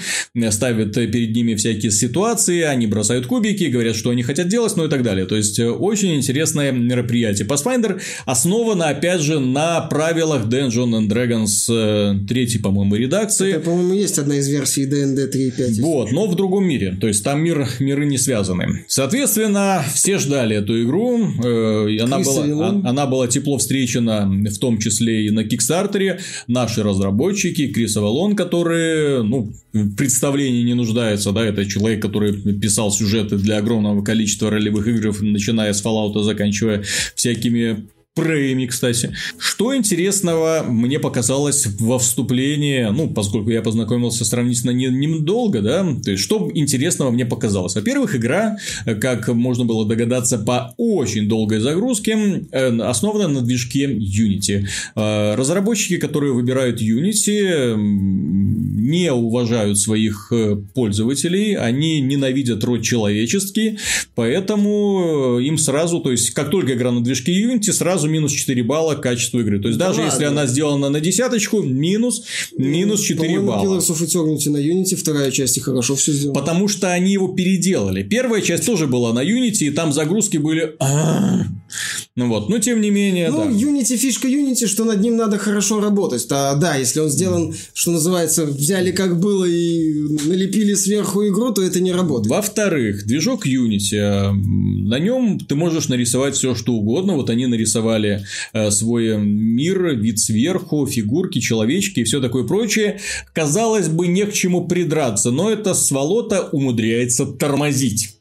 [0.51, 4.89] ставит перед ними всякие ситуации, они бросают кубики, говорят, что они хотят делать, ну и
[4.89, 5.26] так далее.
[5.26, 7.45] То есть, э, очень интересное мероприятие.
[7.45, 13.51] Pathfinder основано, опять же, на правилах Dungeons and Dragons третьей, по-моему, редакции.
[13.51, 15.82] Это, по-моему, есть одна из версий D&D 3.5.
[15.82, 16.95] Вот, но в другом мире.
[17.01, 18.85] То есть там мир, миры не связаны.
[18.87, 21.19] Соответственно, все ждали эту игру.
[21.43, 26.19] Э, она, была, а, она была тепло встречена, в том числе и на Кикстартере.
[26.47, 31.31] Наши разработчики, Крис Авалон, которые ну, в представлении не нуждаются.
[31.31, 36.83] Да, это человек, который писал сюжеты для огромного количества ролевых игр, начиная с Fallout, заканчивая
[37.15, 39.16] всякими Прейми, кстати.
[39.38, 46.22] Что интересного мне показалось во вступлении, ну, поскольку я познакомился сравнительно недолго, да, то есть,
[46.22, 47.74] что интересного мне показалось?
[47.76, 48.57] Во-первых, игра,
[48.99, 54.68] как можно было догадаться по очень долгой загрузке, э, основана на движке Unity.
[54.97, 63.78] Э, разработчики, которые выбирают Unity, не уважают своих э, пользователей, они ненавидят род человеческий,
[64.16, 68.63] поэтому им сразу, то есть, как только игра на движке Unity, сразу сразу минус 4
[68.63, 69.59] балла к качеству игры.
[69.59, 70.11] То есть, да даже ладно.
[70.11, 72.23] если она сделана на десяточку, минус,
[72.57, 73.77] минус 4 По-моему, балла.
[73.77, 76.33] Killers of Eternity на Unity, вторая часть и хорошо все сделала.
[76.33, 78.03] Потому что они его переделали.
[78.03, 80.75] Первая часть тоже была на Unity, и там загрузки были...
[82.15, 83.49] Ну вот, но тем не менее, ну, да.
[83.49, 86.28] Unity, фишка Unity, что над ним надо хорошо работать.
[86.28, 89.93] Да, да, если он сделан, что называется, взяли как было и
[90.28, 92.30] налепили сверху игру, то это не работает.
[92.32, 97.15] Во-вторых, движок Unity, э, на нем ты можешь нарисовать все, что угодно.
[97.15, 102.99] Вот они нарисовали э, свой мир, вид сверху, фигурки, человечки и все такое прочее.
[103.34, 108.15] Казалось бы, не к чему придраться, но это сволота умудряется тормозить.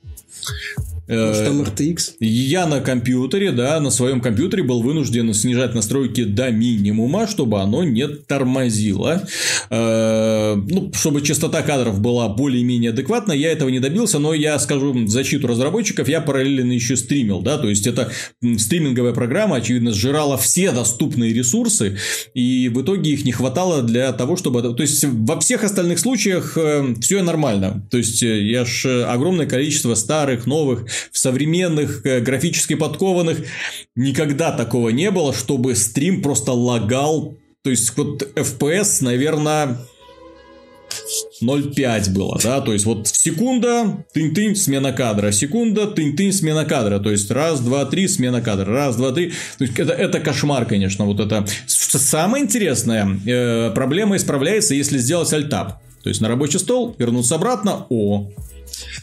[1.10, 2.14] Может, там RTX?
[2.20, 7.84] Я на компьютере, да, на своем компьютере был вынужден снижать настройки до минимума, чтобы оно
[7.84, 9.22] не тормозило.
[9.70, 14.92] Э, ну, чтобы частота кадров была более-менее адекватна, я этого не добился, но я скажу
[14.92, 18.10] в защиту разработчиков, я параллельно еще стримил, да, то есть это
[18.58, 21.98] стриминговая программа, очевидно, сжирала все доступные ресурсы,
[22.34, 24.62] и в итоге их не хватало для того, чтобы...
[24.62, 27.86] То есть, во всех остальных случаях э, все нормально.
[27.90, 33.44] То есть, э, я ж огромное количество старых, новых в современных, э, графически подкованных
[33.94, 37.36] никогда такого не было, чтобы стрим просто лагал.
[37.62, 39.78] То есть, вот FPS, наверное,
[41.42, 47.10] 0,5 было, да, то есть вот секунда, тынь-тынь, смена кадра, секунда, тынь-тынь, смена кадра, то
[47.10, 51.04] есть раз, два, три, смена кадра, раз, два, три, то есть это, это кошмар, конечно,
[51.04, 51.46] вот это.
[51.66, 57.86] Самое интересное, э, проблема исправляется, если сделать альтап, то есть на рабочий стол, вернуться обратно,
[57.88, 58.30] о,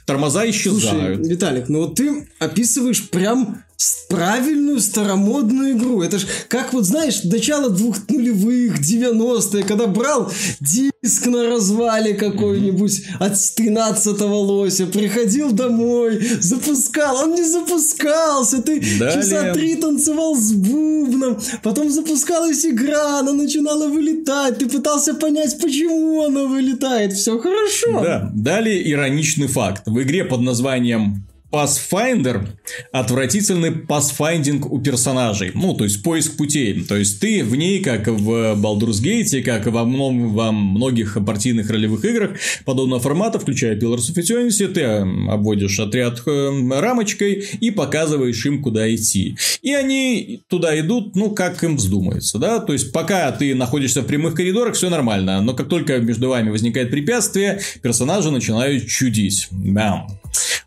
[0.05, 1.17] тормоза исчезают.
[1.17, 3.63] Слушай, Виталик, ну вот ты описываешь прям
[4.09, 6.01] правильную старомодную игру.
[6.01, 13.03] Это ж как вот, знаешь, начало двух нулевых, 90-е, когда брал диск на развале какой-нибудь
[13.19, 19.21] от 13-го лося, приходил домой, запускал, он не запускался, ты Далее.
[19.21, 26.25] часа три танцевал с бубном, потом запускалась игра, она начинала вылетать, ты пытался понять, почему
[26.25, 28.01] она вылетает, все хорошо.
[28.01, 29.83] Да, далее ироничный факт.
[29.85, 32.47] В игре под названием Pathfinder
[32.91, 35.51] отвратительный пасфайндинг у персонажей.
[35.53, 36.83] Ну, то есть поиск путей.
[36.83, 41.69] То есть ты в ней, как в Baldur's Gate, как во, мном, во многих партийных
[41.69, 42.31] ролевых играх
[42.65, 44.83] подобного формата, включая Pillars of Eternity, ты
[45.31, 49.37] обводишь отряд э, рамочкой и показываешь им, куда идти.
[49.61, 52.59] И они туда идут, ну, как им вздумается, да?
[52.59, 55.41] То есть, пока ты находишься в прямых коридорах, все нормально.
[55.41, 59.47] Но как только между вами возникает препятствие, персонажи начинают чудить.
[59.51, 60.07] Да.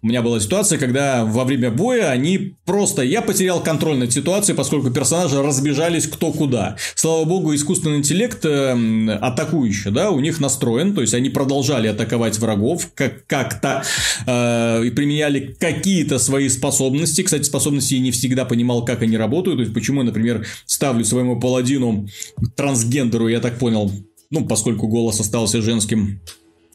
[0.03, 3.03] У меня была ситуация, когда во время боя они просто...
[3.03, 6.77] Я потерял контроль над ситуацией, поскольку персонажи разбежались кто куда.
[6.95, 12.39] Слава богу, искусственный интеллект э, атакующий, да, у них настроен, то есть они продолжали атаковать
[12.39, 13.83] врагов как- как-то
[14.27, 17.23] э, и применяли какие-то свои способности.
[17.23, 19.59] Кстати, способности я не всегда понимал, как они работают.
[19.59, 22.09] То есть, почему, например, ставлю своему паладину
[22.57, 23.93] трансгендеру, я так понял,
[24.31, 26.21] ну, поскольку голос остался женским,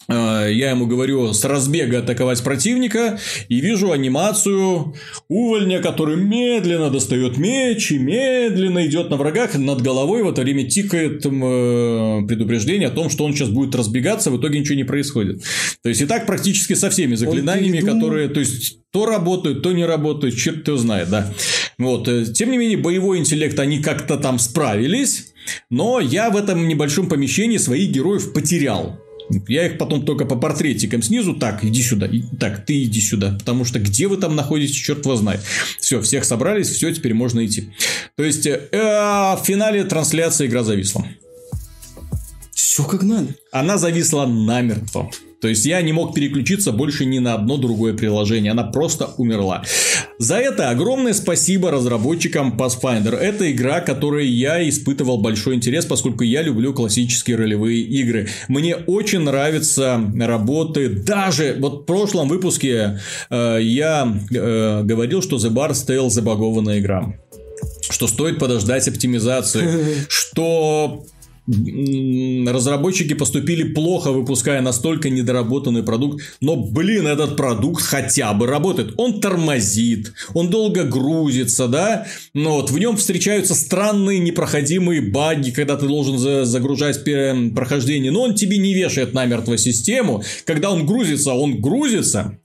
[0.07, 4.95] я ему говорю с разбега атаковать противника и вижу анимацию
[5.27, 9.55] увольня, который медленно достает меч и медленно идет на врагах.
[9.55, 11.29] Над головой в это время тикает э,
[12.27, 15.43] предупреждение о том, что он сейчас будет разбегаться, в итоге ничего не происходит.
[15.81, 19.85] То есть и так практически со всеми заклинаниями, которые, то есть то работают, то не
[19.85, 21.33] работают, черт его знает, да.
[21.77, 22.07] Вот.
[22.07, 25.33] Э, тем не менее, боевой интеллект они как-то там справились,
[25.69, 28.99] но я в этом небольшом помещении своих героев потерял.
[29.47, 33.35] Я их потом только по портретикам снизу, так, иди сюда, и, так, ты иди сюда,
[33.37, 35.41] потому что где вы там находитесь, черт вас знает.
[35.79, 37.69] Все, всех собрались, все, теперь можно идти.
[38.15, 41.07] То есть, э, в финале трансляции игра зависла.
[42.51, 43.35] Все как надо.
[43.51, 45.09] Она зависла намертво.
[45.45, 48.51] То есть я не мог переключиться больше ни на одно другое приложение.
[48.51, 49.63] Она просто умерла.
[50.17, 53.15] За это огромное спасибо разработчикам Pathfinder.
[53.15, 58.27] Это игра, которой я испытывал большой интерес, поскольку я люблю классические ролевые игры.
[58.47, 60.89] Мне очень нравятся работы.
[60.89, 67.13] Даже вот в прошлом выпуске э, я э, говорил, что The Bard's Tale забагованная игра
[67.87, 71.05] что стоит подождать оптимизации, что
[71.47, 78.93] разработчики поступили плохо, выпуская настолько недоработанный продукт, но, блин, этот продукт хотя бы работает.
[78.97, 85.77] Он тормозит, он долго грузится, да, но вот в нем встречаются странные непроходимые баги, когда
[85.77, 91.61] ты должен загружать прохождение, но он тебе не вешает намертво систему, когда он грузится, он
[91.61, 92.39] грузится,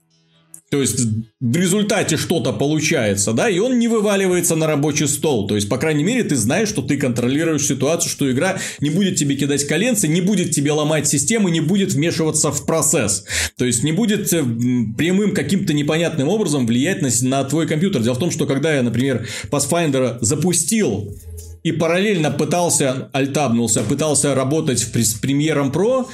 [0.71, 1.01] то есть
[1.41, 5.45] в результате что-то получается, да, и он не вываливается на рабочий стол.
[5.45, 9.17] То есть, по крайней мере, ты знаешь, что ты контролируешь ситуацию, что игра не будет
[9.17, 13.25] тебе кидать коленцы, не будет тебе ломать систему, не будет вмешиваться в процесс.
[13.57, 14.45] То есть, не будет э,
[14.97, 18.01] прямым каким-то непонятным образом влиять на, на твой компьютер.
[18.01, 21.13] Дело в том, что когда я, например, Pathfinder запустил
[21.63, 26.07] и параллельно пытался, альтабнулся, пытался работать в, с премьером Pro,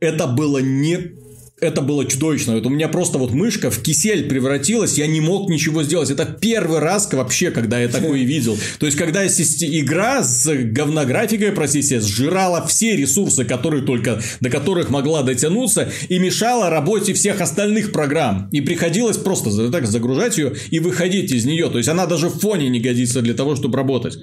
[0.00, 1.12] это было не
[1.60, 2.52] это было чудовищно.
[2.52, 6.10] Это у меня просто вот мышка в кисель превратилась, я не мог ничего сделать.
[6.10, 8.58] Это первый раз вообще, когда я такое видел.
[8.78, 15.22] То есть, когда игра с говнографикой, простите, сжирала все ресурсы, которые только, до которых могла
[15.22, 18.48] дотянуться, и мешала работе всех остальных программ.
[18.52, 21.68] И приходилось просто так загружать ее и выходить из нее.
[21.68, 24.18] То есть, она даже в фоне не годится для того, чтобы работать.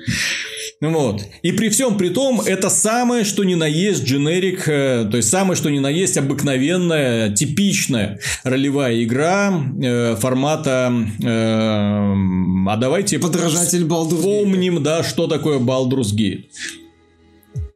[0.80, 1.24] Вот.
[1.42, 5.30] И при всем при том, это самое, что ни на есть дженерик, э, то есть
[5.30, 11.28] самое, что ни на есть обыкновенная, типичная ролевая игра э, формата э,
[12.70, 16.46] а давайте подражатель Baldur's Помним, да, что такое Baldur's Gate.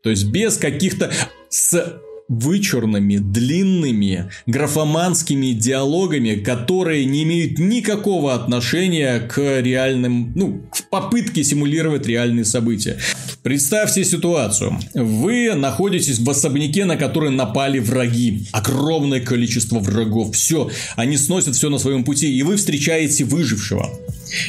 [0.04, 1.12] То есть без каких-то
[1.50, 11.44] с вычурными, длинными, графоманскими диалогами, которые не имеют никакого отношения к реальным, ну, к попытке
[11.44, 12.98] симулировать реальные события.
[13.44, 14.80] Представьте ситуацию.
[14.94, 18.48] Вы находитесь в особняке, на который напали враги.
[18.54, 20.34] Огромное количество врагов.
[20.34, 20.70] Все.
[20.96, 22.34] Они сносят все на своем пути.
[22.34, 23.90] И вы встречаете выжившего.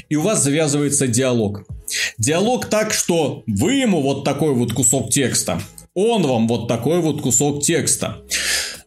[0.08, 1.64] И у вас завязывается диалог.
[2.16, 5.60] Диалог так, что вы ему вот такой вот кусок текста
[5.94, 8.22] он вам вот такой вот кусок текста.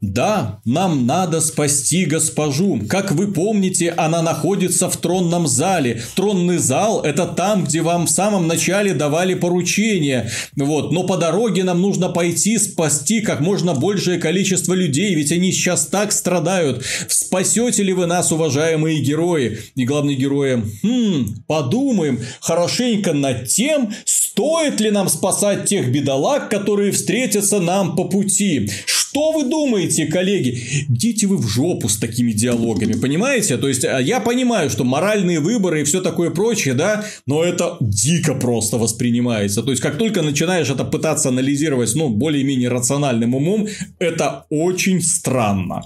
[0.01, 2.81] Да, нам надо спасти госпожу.
[2.87, 6.01] Как вы помните, она находится в тронном зале.
[6.15, 10.29] Тронный зал– это там, где вам в самом начале давали поручения.
[10.55, 10.91] Вот.
[10.91, 15.87] Но по дороге нам нужно пойти спасти как можно большее количество людей, ведь они сейчас
[15.87, 16.83] так страдают.
[17.07, 19.59] Спасете ли вы нас, уважаемые герои?
[19.75, 23.91] И главные герои, хм, подумаем хорошенько над тем,
[24.35, 28.69] стоит ли нам спасать тех бедолаг, которые встретятся нам по пути.
[28.85, 30.61] Что вы думаете, коллеги?
[30.89, 33.55] Идите вы в жопу с такими диалогами, понимаете?
[33.55, 37.77] То есть, а, я понимаю, что моральные выборы и все такое прочее, да, но это
[37.79, 39.63] дико просто воспринимается.
[39.63, 43.69] То есть, как только начинаешь это пытаться анализировать, ну, более-менее рациональным умом,
[43.99, 45.81] это очень странно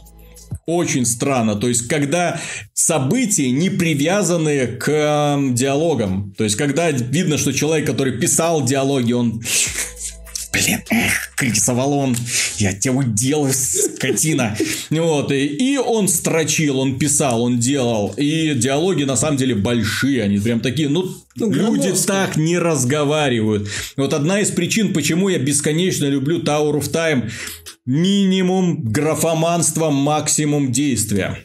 [0.77, 1.55] очень странно.
[1.55, 2.39] То есть, когда
[2.73, 6.33] события не привязаны к э, диалогам.
[6.37, 9.41] То есть, когда видно, что человек, который писал диалоги, он
[10.51, 12.15] блин, эх, крисовалон,
[12.57, 14.57] я тебя уделаю, скотина.
[14.89, 18.13] Вот, и, и он строчил, он писал, он делал.
[18.17, 21.05] И диалоги на самом деле большие, они прям такие, ну,
[21.35, 23.69] ну люди так не разговаривают.
[23.95, 27.29] Вот одна из причин, почему я бесконечно люблю Tower of Time,
[27.89, 31.39] минимум графоманства, максимум действия.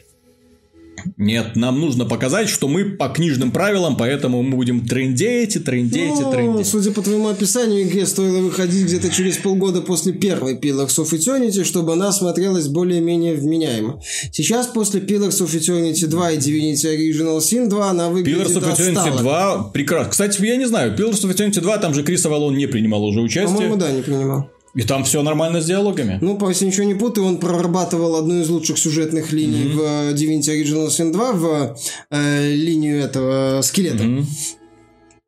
[1.17, 6.13] Нет, нам нужно показать, что мы по книжным правилам, поэтому мы будем трендеть и трендеть
[6.19, 6.67] ну, и трендеть.
[6.67, 11.63] Судя по твоему описанию, игре стоило выходить где-то через полгода после первой Pillars of Eternity,
[11.63, 14.01] чтобы она смотрелась более-менее вменяемо.
[14.31, 18.73] Сейчас после Pillars of Eternity 2 и Divinity Original Sin 2 она выглядит Pillars of
[18.73, 19.19] Eternity отстала.
[19.19, 20.11] 2 прекрасно.
[20.11, 23.21] Кстати, я не знаю, Pillars of Eternity 2 там же Крис Авалон не принимал уже
[23.21, 23.55] участие.
[23.55, 24.49] По-моему, да, не принимал.
[24.75, 26.19] И там все нормально с диалогами.
[26.21, 30.11] Ну, по если ничего не путаю, он прорабатывал одну из лучших сюжетных линий mm-hmm.
[30.11, 31.77] в Divinity Original Sin 2, в
[32.11, 34.03] э, линию этого скелета.
[34.03, 34.25] Mm-hmm.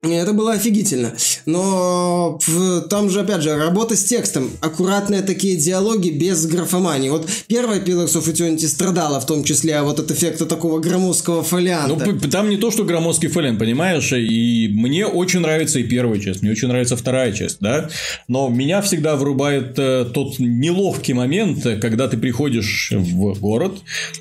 [0.04, 1.14] Это было офигительно.
[1.48, 2.40] Но
[2.88, 4.52] там же, опять же, работа с текстом.
[4.62, 7.10] Аккуратные такие диалоги без графомании.
[7.10, 12.06] Вот первая Pillars of Eternity страдала в том числе вот от эффекта такого громоздкого фолианта.
[12.06, 14.14] Ну, там не то, что громоздкий фолиант, понимаешь?
[14.14, 17.90] И мне очень нравится и первая часть, мне очень нравится вторая часть, да?
[18.28, 23.80] Но меня всегда врубает э, тот неловкий момент, когда ты приходишь в город,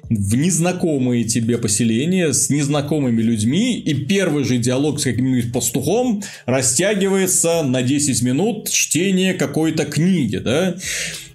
[0.08, 7.62] в незнакомые тебе поселения, с незнакомыми людьми, и первый же диалог с каким-нибудь пастухом растягивается
[7.62, 10.76] на 10 минут чтение какой-то книги, да?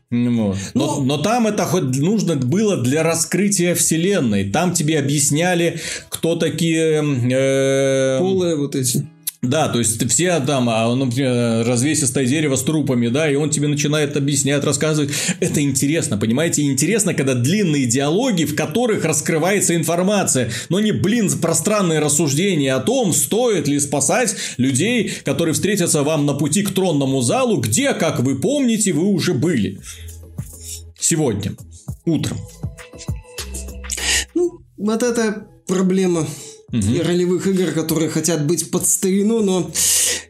[0.09, 0.57] Вот.
[0.73, 4.49] Но, ну, но там это хоть нужно было для раскрытия вселенной.
[4.49, 5.79] Там тебе объясняли,
[6.09, 7.01] кто такие...
[7.31, 9.07] Э, Полые вот эти.
[9.41, 13.67] Да, то есть все там, а, например, развесистое дерево с трупами, да, и он тебе
[13.67, 15.09] начинает объяснять, рассказывать.
[15.39, 16.61] Это интересно, понимаете?
[16.61, 23.13] Интересно, когда длинные диалоги, в которых раскрывается информация, но не, блин, пространные рассуждения о том,
[23.13, 28.39] стоит ли спасать людей, которые встретятся вам на пути к тронному залу, где, как вы
[28.39, 29.79] помните, вы уже были.
[30.99, 31.53] Сегодня,
[32.05, 32.37] утром.
[34.35, 36.27] Ну, вот это проблема
[36.71, 37.03] угу.
[37.03, 39.71] ролевых игр, которые хотят быть под старину, но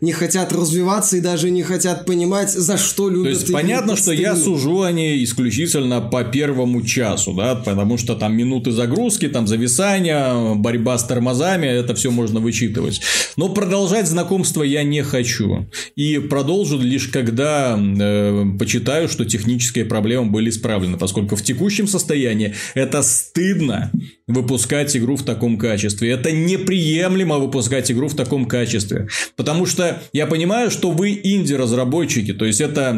[0.01, 3.25] не хотят развиваться и даже не хотят понимать, за что любят.
[3.25, 8.35] То есть понятно, что я сужу они исключительно по первому часу, да, потому что там
[8.35, 13.01] минуты загрузки, там зависания, борьба с тормозами, это все можно вычитывать.
[13.37, 15.67] Но продолжать знакомство я не хочу.
[15.95, 22.55] И продолжу лишь когда э, почитаю, что технические проблемы были исправлены, поскольку в текущем состоянии
[22.73, 23.91] это стыдно
[24.31, 26.11] выпускать игру в таком качестве.
[26.11, 29.07] Это неприемлемо выпускать игру в таком качестве.
[29.35, 32.33] Потому что я понимаю, что вы инди-разработчики.
[32.33, 32.91] То есть, это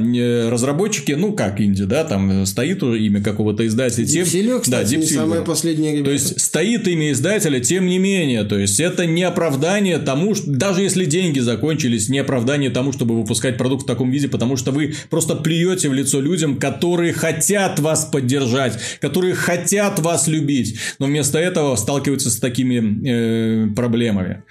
[0.49, 4.05] разработчики, ну, как инди, да, там стоит уже имя какого-то издателя.
[4.05, 4.25] Тем...
[4.25, 6.05] Deep кстати, да, не самое последнее ребята.
[6.05, 8.43] То есть, стоит имя издателя, тем не менее.
[8.43, 10.49] То есть, это не оправдание тому, что...
[10.49, 14.71] даже если деньги закончились, не оправдание тому, чтобы выпускать продукт в таком виде, потому что
[14.71, 21.05] вы просто плюете в лицо людям, которые хотят вас поддержать, которые хотят вас любить, но
[21.05, 24.43] вместо этого сталкиваются с такими э, проблемами.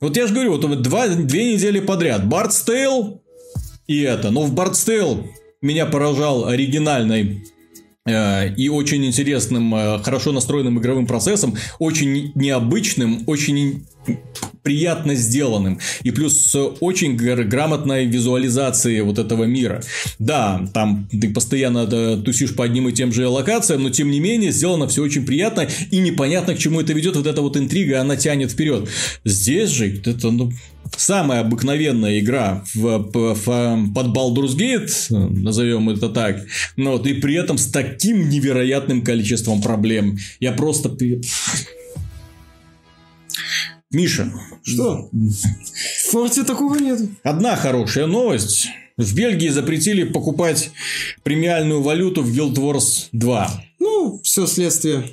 [0.00, 2.26] Вот я же говорю, вот два, две недели подряд.
[2.28, 3.22] Бардс Тейл
[3.86, 4.30] и это.
[4.30, 5.26] Но в Бардс Тейл
[5.60, 7.44] меня поражал оригинальной
[8.06, 13.86] э, и очень интересным, э, хорошо настроенным игровым процессом, очень необычным, очень
[14.68, 15.78] приятно сделанным.
[16.02, 19.82] И плюс с очень грамотной визуализацией вот этого мира.
[20.18, 21.86] Да, там ты постоянно
[22.22, 25.66] тусишь по одним и тем же локациям, но тем не менее сделано все очень приятно
[25.90, 27.16] и непонятно, к чему это ведет.
[27.16, 28.90] Вот эта вот интрига, она тянет вперед.
[29.24, 30.52] Здесь же это, ну,
[30.94, 36.44] самая обыкновенная игра в, в, в, под Baldur's Gate, назовем это так,
[36.76, 40.18] но вот, и при этом с таким невероятным количеством проблем.
[40.40, 40.90] Я просто
[43.90, 44.30] Миша.
[44.62, 45.08] Что?
[45.12, 47.00] В форте такого нет.
[47.22, 48.68] Одна хорошая новость.
[48.96, 50.70] В Бельгии запретили покупать
[51.22, 53.64] премиальную валюту в Guild Wars 2.
[53.78, 55.08] Ну, все следствие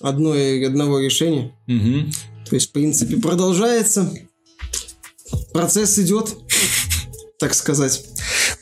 [0.00, 1.52] одной, одного решения.
[1.66, 2.10] Угу.
[2.48, 4.12] То есть, в принципе, продолжается.
[5.52, 6.36] Процесс идет,
[7.38, 8.04] так сказать.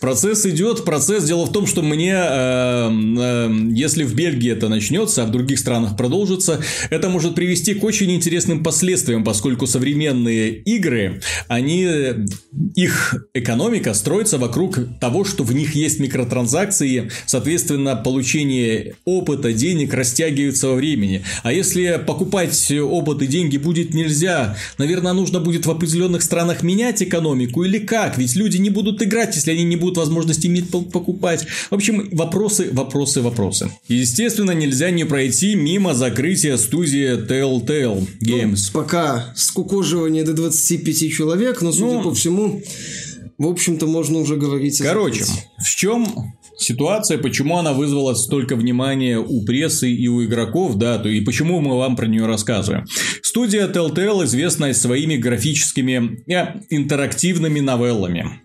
[0.00, 1.24] Процесс идет, процесс.
[1.24, 5.58] Дело в том, что мне, э, э, если в Бельгии это начнется, а в других
[5.58, 11.88] странах продолжится, это может привести к очень интересным последствиям, поскольку современные игры, они,
[12.74, 20.68] их экономика строится вокруг того, что в них есть микротранзакции, соответственно, получение опыта, денег растягивается
[20.68, 21.24] во времени.
[21.42, 27.02] А если покупать опыт и деньги будет нельзя, наверное, нужно будет в определенных странах менять
[27.02, 28.18] экономику или как?
[28.18, 31.46] Ведь люди не будут играть, если они не будут возможности иметь покупать.
[31.70, 33.70] В общем, вопросы, вопросы, вопросы.
[33.88, 38.70] Естественно, нельзя не пройти мимо закрытия студии Telltale Games.
[38.72, 42.62] Ну, пока скукоживание до 25 человек, но, судя ну, по всему,
[43.38, 45.24] в общем-то, можно уже говорить о Короче,
[45.58, 46.06] в чем
[46.56, 51.60] ситуация, почему она вызвала столько внимания у прессы и у игроков, да, то и почему
[51.60, 52.86] мы вам про нее рассказываем.
[53.22, 58.40] Студия Telltale известна своими графическими э, интерактивными новеллами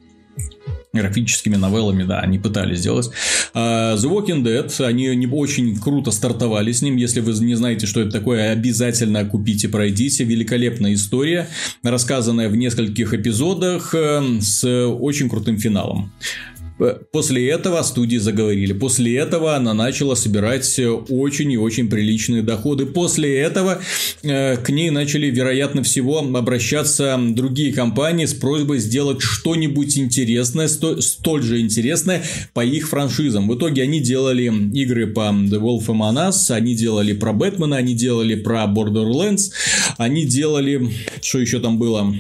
[0.93, 3.09] графическими новеллами, да, они пытались сделать.
[3.53, 6.95] Uh, The Walking Dead, они не очень круто стартовали с ним.
[6.95, 10.23] Если вы не знаете, что это такое, обязательно купите, пройдите.
[10.23, 11.47] Великолепная история,
[11.83, 16.11] рассказанная в нескольких эпизодах э, с очень крутым финалом.
[17.11, 18.73] После этого студии заговорили.
[18.73, 22.85] После этого она начала собирать очень и очень приличные доходы.
[22.85, 23.81] После этого
[24.23, 31.01] э, к ней начали, вероятно всего, обращаться другие компании с просьбой сделать что-нибудь интересное, сто,
[31.01, 32.23] столь же интересное
[32.53, 33.49] по их франшизам.
[33.49, 37.93] В итоге они делали игры по The Wolf Among Us, они делали про Бэтмена, они
[37.93, 39.51] делали про Borderlands,
[39.97, 40.89] они делали...
[41.21, 42.13] Что еще там было?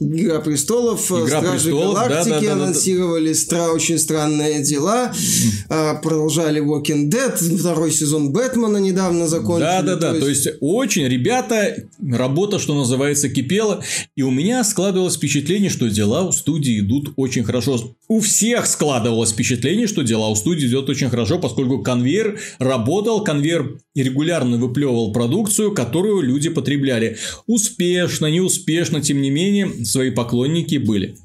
[0.00, 3.72] Игра престолов, Игра Стражи престолов, Галактики да, да, да, анонсировали да.
[3.72, 6.02] очень странные дела, mm.
[6.02, 9.66] продолжали Walking Dead, второй сезон Бэтмена недавно закончили.
[9.66, 10.10] Да, да, да.
[10.10, 10.44] То есть...
[10.44, 13.82] то есть очень, ребята, работа, что называется, кипела,
[14.16, 17.96] и у меня складывалось впечатление, что дела у студии идут очень хорошо.
[18.08, 23.78] У всех складывалось впечатление, что дела у студии идут очень хорошо, поскольку конвейер работал, конвейер
[23.94, 27.18] регулярно выплевывал продукцию, которую люди потребляли.
[27.46, 31.16] Успешно, неуспешно, тем не менее, свои поклонники были.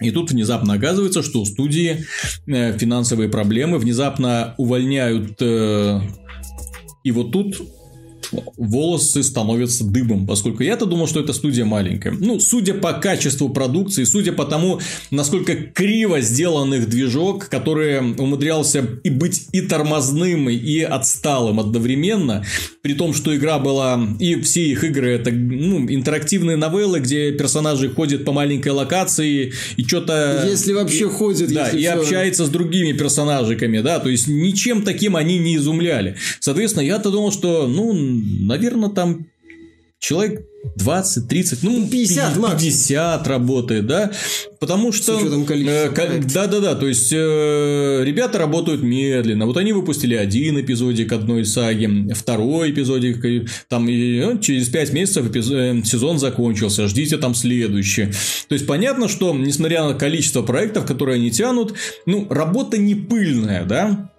[0.00, 2.04] И тут внезапно оказывается, что у студии
[2.46, 5.40] э, финансовые проблемы, внезапно увольняют.
[5.40, 6.00] Э,
[7.02, 7.60] и вот тут
[8.56, 12.12] волосы становятся дыбом, поскольку я-то думал, что эта студия маленькая.
[12.12, 18.84] Ну, судя по качеству продукции, судя по тому, насколько криво сделан их движок, который умудрялся
[19.02, 22.44] и быть и тормозным, и отсталым одновременно,
[22.82, 27.88] при том, что игра была, и все их игры это ну, интерактивные новеллы, где персонажи
[27.88, 30.44] ходят по маленькой локации и что-то...
[30.46, 31.52] Если вообще ходят.
[31.52, 31.90] Да, и все...
[31.90, 36.16] общается с другими персонажиками, да, то есть ничем таким они не изумляли.
[36.40, 37.92] Соответственно, я-то думал, что, ну,
[38.40, 39.26] наверное, там
[39.98, 40.44] человек
[40.76, 44.12] 20, 30, ну, 50, 50 работает, да,
[44.60, 45.18] потому что...
[45.18, 51.12] Э, да, да, да, то есть, э, ребята работают медленно, вот они выпустили один эпизодик
[51.12, 57.16] одной саги, второй эпизодик, там, и, ну, через 5 месяцев эпизод, э, сезон закончился, ждите
[57.16, 58.06] там следующий.
[58.48, 61.74] То есть, понятно, что, несмотря на количество проектов, которые они тянут,
[62.06, 64.10] ну, работа не пыльная, да,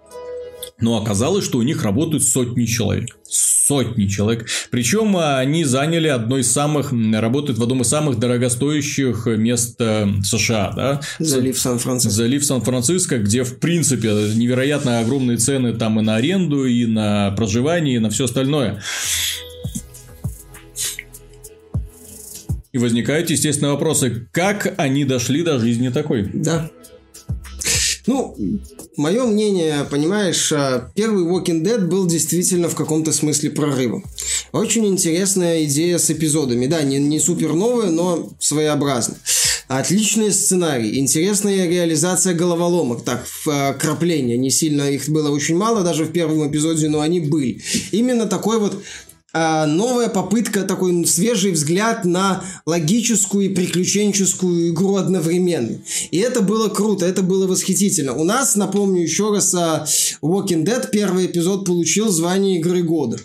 [0.80, 3.18] но оказалось, что у них работают сотни человек.
[3.24, 4.48] Сотни человек.
[4.70, 10.08] Причем а, они заняли одно из самых, работают в одном из самых дорогостоящих мест э,
[10.24, 10.72] США.
[10.76, 11.02] Да?
[11.20, 12.12] Залив Сан-Франциско.
[12.12, 17.96] Залив Сан-Франциско, где, в принципе, невероятно огромные цены там и на аренду, и на проживание,
[17.96, 18.82] и на все остальное.
[22.72, 26.30] И возникают, естественно, вопросы, как они дошли до жизни такой?
[26.34, 26.70] Да.
[28.06, 28.38] Ну,
[28.98, 34.04] мое мнение, понимаешь, а, первый Walking Dead был действительно в каком-то смысле прорывом.
[34.52, 36.68] Очень интересная идея с эпизодами.
[36.68, 39.20] Да, не, не супер новая, но своеобразная.
[39.68, 43.04] Отличный сценарий, интересная реализация головоломок.
[43.04, 43.28] Так,
[43.78, 47.62] крапления, не сильно их было очень мало даже в первом эпизоде, но они были.
[47.92, 48.82] Именно такой вот а,
[49.34, 55.80] новая попытка, такой свежий взгляд на логическую и приключенческую игру одновременно.
[56.12, 58.14] И это было круто, это было восхитительно.
[58.14, 59.86] У нас, напомню еще раз, а,
[60.22, 63.20] Walking Dead первый эпизод получил звание игры года.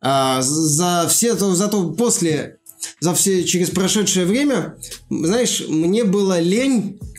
[0.00, 2.58] А, за все то, зато после
[3.00, 4.76] за все через прошедшее время,
[5.10, 7.13] знаешь, мне было лень а,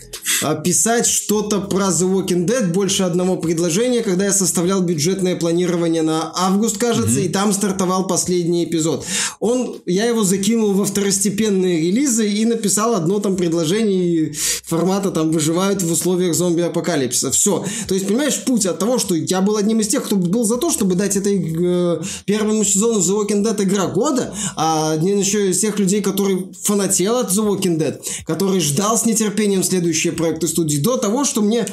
[0.64, 6.32] писать что-то про The Walking Dead, больше одного предложения, когда я составлял бюджетное планирование на
[6.34, 7.26] август, кажется, mm-hmm.
[7.26, 9.04] и там стартовал последний эпизод.
[9.40, 14.32] Он, я его закинул во второстепенные релизы и написал одно там предложение
[14.64, 17.30] формата там выживают в условиях зомби-апокалипсиса.
[17.30, 17.64] Все.
[17.88, 20.56] То есть, понимаешь, путь от того, что я был одним из тех, кто был за
[20.56, 25.50] то, чтобы дать этой э, первому сезону The Walking Dead игра года, а один еще
[25.50, 30.48] из тех людей, который фанател от The Walking Dead, который ждал с нетерпением следующие проекты
[30.48, 31.66] студии, до того, что мне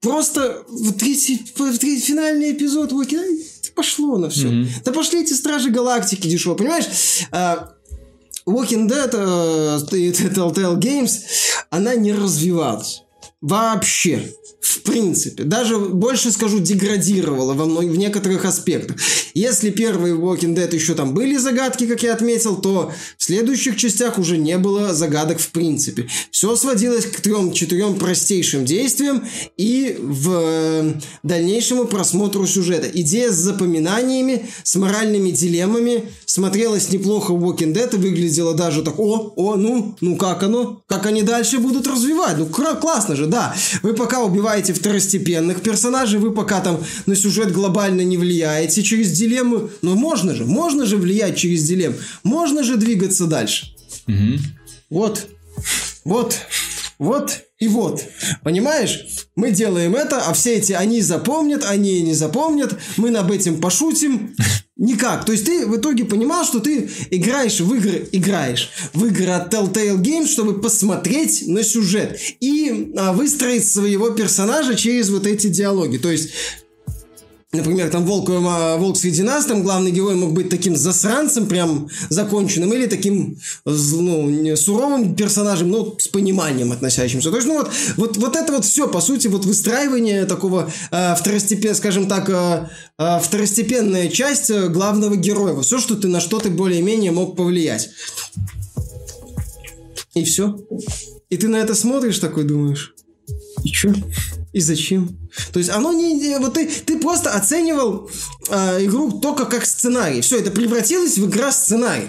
[0.00, 4.48] просто в третий, в третий финальный эпизод Walking Dead пошло на все.
[4.48, 4.66] Mm-hmm.
[4.84, 6.86] Да пошли эти Стражи Галактики дешево, понимаешь?
[7.30, 7.74] А,
[8.46, 11.12] Walking Dead uh, Telltale Games,
[11.70, 13.02] она не развивалась.
[13.40, 14.32] Вообще.
[14.60, 15.44] В принципе.
[15.44, 17.80] Даже, больше скажу, деградировала во мно...
[17.80, 18.96] в некоторых аспектах.
[19.32, 24.18] Если первые Walking Dead еще там были загадки, как я отметил, то в следующих частях
[24.18, 26.08] уже не было загадок в принципе.
[26.30, 29.24] Все сводилось к трем-четырем простейшим действиям
[29.56, 30.92] и в э,
[31.22, 32.88] дальнейшему просмотру сюжета.
[32.92, 38.98] Идея с запоминаниями, с моральными дилеммами смотрелась неплохо в Walking Dead и выглядела даже так,
[38.98, 40.82] о, о, ну, ну как оно?
[40.86, 42.36] Как они дальше будут развивать?
[42.36, 43.54] Ну, классно же, да.
[43.82, 49.70] Вы пока убиваете второстепенных персонажей, вы пока там на сюжет глобально не влияете через дилемму.
[49.82, 51.96] Но можно же, можно же влиять через дилемму.
[52.22, 53.74] Можно же двигаться дальше.
[54.06, 54.38] Угу.
[54.90, 55.28] Вот,
[56.04, 56.36] вот,
[56.98, 58.02] вот и вот.
[58.42, 59.06] Понимаешь?
[59.36, 64.34] Мы делаем это, а все эти они запомнят, они не запомнят, мы над этим пошутим.
[64.76, 65.26] Никак.
[65.26, 69.52] То есть ты в итоге понимал, что ты играешь в игры, играешь в игры от
[69.52, 75.98] Telltale Games, чтобы посмотреть на сюжет и а, выстроить своего персонажа через вот эти диалоги.
[75.98, 76.30] То есть
[77.52, 82.72] Например, там Волк, Волк среди нас, там главный герой мог быть таким засранцем, прям законченным,
[82.72, 87.30] или таким ну, суровым персонажем, но с пониманием относящимся.
[87.30, 91.14] То есть, ну вот, вот, вот это вот все, по сути, вот выстраивание такого э,
[91.16, 92.68] второстепен, скажем так, э,
[92.98, 95.60] э, второстепенная часть э, главного героя.
[95.62, 97.90] Все, что ты на что ты более-менее мог повлиять.
[100.14, 100.56] И все.
[101.30, 102.94] И ты на это смотришь такой, думаешь,
[103.64, 103.92] и чё?
[104.52, 105.19] И зачем?
[105.52, 106.38] То есть оно не...
[106.38, 108.10] Вот ты, ты просто оценивал
[108.48, 110.20] э, игру только как сценарий.
[110.20, 112.08] Все, это превратилось в игра сценарий.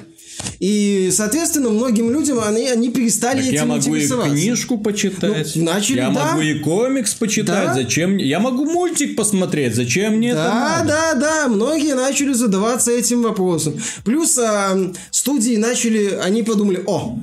[0.60, 5.52] И, соответственно, многим людям они, они перестали так этим я могу и книжку почитать.
[5.56, 6.26] Ну, начали, я да.
[6.26, 7.68] могу и комикс почитать.
[7.68, 7.73] Да.
[7.73, 8.18] Зачем?
[8.18, 9.76] Я могу мультик посмотреть.
[9.76, 10.88] Зачем мне да, это надо?
[10.88, 13.80] Да, да, Многие начали задаваться этим вопросом.
[14.03, 14.77] Плюс а,
[15.11, 16.19] студии начали...
[16.22, 17.19] Они подумали, о, угу.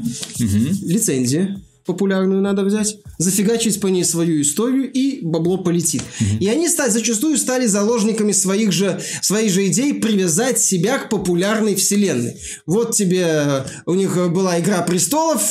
[0.82, 6.02] лицензия популярную надо взять, зафигачить по ней свою историю, и бабло полетит.
[6.02, 6.38] Mm-hmm.
[6.38, 11.74] И они стали, зачастую стали заложниками своих же, своих же идей привязать себя к популярной
[11.74, 12.36] вселенной.
[12.66, 15.42] Вот тебе у них была «Игра престолов»,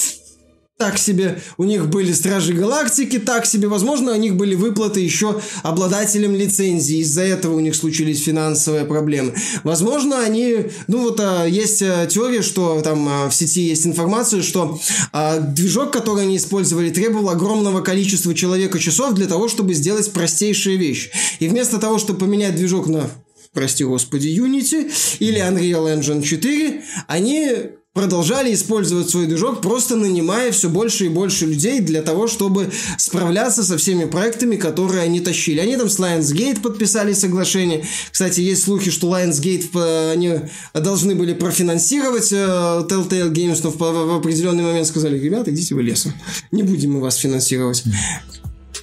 [0.78, 1.42] так себе.
[1.58, 3.68] У них были Стражи Галактики, так себе.
[3.68, 7.00] Возможно, у них были выплаты еще обладателям лицензии.
[7.00, 9.34] Из-за этого у них случились финансовые проблемы.
[9.64, 10.68] Возможно, они...
[10.88, 14.80] Ну, вот а, есть а, теория, что там а, в сети есть информация, что
[15.12, 20.78] а, движок, который они использовали, требовал огромного количества человека часов для того, чтобы сделать простейшие
[20.78, 21.10] вещи.
[21.40, 23.10] И вместо того, чтобы поменять движок на
[23.52, 30.70] прости господи, Unity или Unreal Engine 4, они продолжали использовать свой движок, просто нанимая все
[30.70, 35.60] больше и больше людей для того, чтобы справляться со всеми проектами, которые они тащили.
[35.60, 37.84] Они там с Lionsgate подписали соглашение.
[38.12, 40.40] Кстати, есть слухи, что Lionsgate э, они
[40.74, 46.14] должны были профинансировать э, Telltale Games, но в определенный момент сказали, ребята, идите вы лесом.
[46.52, 47.84] Не будем мы вас финансировать.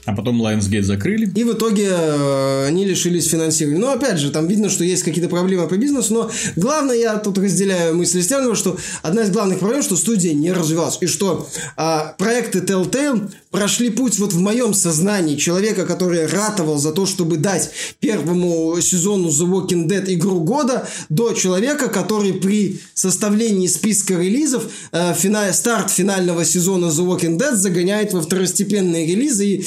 [0.07, 1.31] А потом Lionsgate закрыли.
[1.35, 3.79] И в итоге э, они лишились финансирования.
[3.79, 7.39] Но опять же, там видно, что есть какие-то проблемы по бизнесу, но главное, я тут
[7.39, 10.99] разделяю мысли Стерлинга, что одна из главных проблем, что студия не развивалась.
[11.01, 16.91] И что э, проекты Telltale прошли путь вот в моем сознании человека, который ратовал за
[16.91, 17.71] то, чтобы дать
[18.01, 25.15] первому сезону The Walking Dead игру года, до человека, который при составлении списка релизов э,
[25.15, 29.67] финаль, старт финального сезона The Walking Dead загоняет во второстепенные релизы и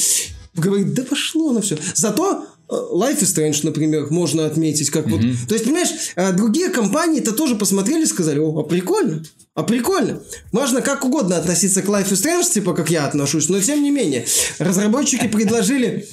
[0.54, 1.78] говорит, да пошло на все.
[1.96, 5.38] Зато Life is Strange, например, можно отметить, как mm-hmm.
[5.40, 5.48] вот.
[5.48, 9.24] То есть, понимаешь, э, другие компании-то тоже посмотрели и сказали, о, а прикольно,
[9.56, 10.22] а прикольно.
[10.52, 13.90] Можно как угодно относиться к Life is Strange, типа как я отношусь, но тем не
[13.90, 14.26] менее,
[14.60, 16.04] разработчики предложили э,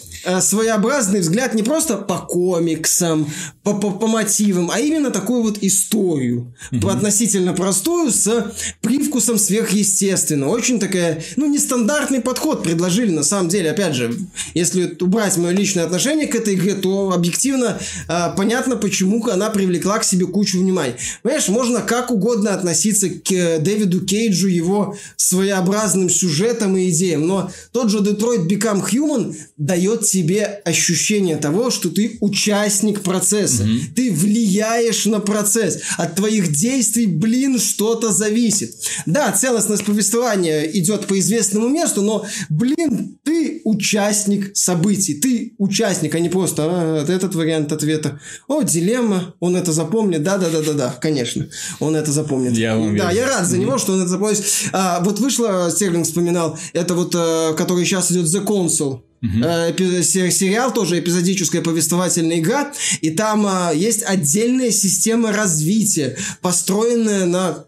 [0.41, 3.31] своеобразный взгляд не просто по комиксам,
[3.63, 6.55] по, по, по мотивам, а именно такую вот историю.
[6.73, 6.89] Угу.
[6.89, 10.51] Относительно простую, с привкусом сверхъестественного.
[10.51, 13.71] Очень такая, ну, нестандартный подход предложили, на самом деле.
[13.71, 14.17] Опять же,
[14.55, 17.79] если убрать мое личное отношение к этой игре, то объективно
[18.09, 20.97] э, понятно, почему она привлекла к себе кучу внимания.
[21.23, 27.51] Понимаешь, можно как угодно относиться к э, Дэвиду Кейджу, его своеобразным сюжетам и идеям, но
[27.73, 33.81] тот же Detroit Become Human дает тебе ощущение того, что ты участник процесса, mm-hmm.
[33.97, 38.77] ты влияешь на процесс, от твоих действий, блин, что-то зависит.
[39.07, 46.21] Да, целостность повествования идет по известному месту, но, блин, ты участник событий, ты участник, а
[46.21, 48.21] не просто а, этот вариант ответа.
[48.47, 51.49] О, дилемма, он это запомнит, да-да-да-да-да, конечно,
[51.81, 52.57] он это запомнит.
[52.57, 54.45] Я да, я рад за него, что он это запомнит.
[54.73, 59.01] А, вот вышло, Стерлинг вспоминал, это вот, а, который сейчас идет The Console.
[59.25, 60.31] Uh-huh.
[60.31, 67.65] сериал тоже эпизодическая повествовательная игра, и там а, есть отдельная система развития, построенная на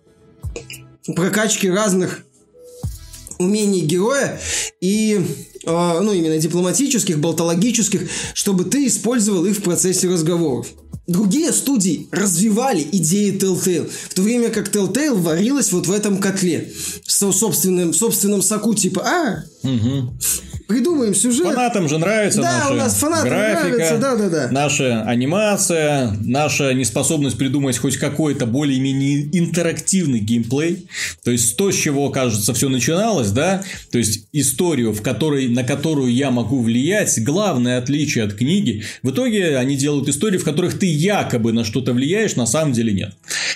[1.15, 2.25] прокачке разных
[3.39, 4.41] умений героя
[4.81, 5.21] и
[5.65, 8.03] э, ну именно дипломатических, болтологических,
[8.35, 10.67] чтобы ты использовал их в процессе разговоров.
[11.07, 16.73] Другие студии развивали идеи Telltale, в то время как Telltale варилась вот в этом котле,
[17.07, 20.15] с собственным, собственном соку, типа, а, угу
[20.67, 21.47] придумаем сюжет.
[21.47, 24.49] Фанатам же нравится да, наша у нас фанатам графика, нравится, да, да, да.
[24.51, 30.89] наша анимация, наша неспособность придумать хоть какой-то более-менее интерактивный геймплей.
[31.25, 35.63] То есть то, с чего, кажется, все начиналось, да, то есть историю, в которой, на
[35.63, 38.83] которую я могу влиять, главное отличие от книги.
[39.03, 42.93] В итоге они делают истории, в которых ты якобы на что-то влияешь, на самом деле
[42.93, 43.15] нет.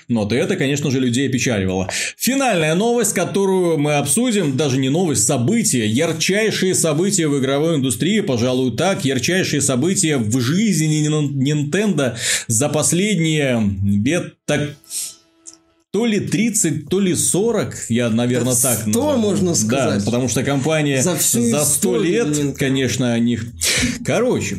[0.09, 1.89] Но то это, конечно же, людей опечаливало.
[2.17, 8.77] Финальная новость, которую мы обсудим, даже не новость, события, ярчайшие события в игровой индустрии, пожалуй,
[8.77, 12.17] так, ярчайшие события в жизни Nintendo
[12.47, 14.71] за последние лет так
[15.93, 19.17] то ли 30, то ли 40, я, наверное, да так 100 назову.
[19.17, 19.99] можно сказать.
[19.99, 22.55] Да, потому что компания за, за 100 лет, Nintendo.
[22.55, 23.45] конечно, о них.
[24.05, 24.59] Короче,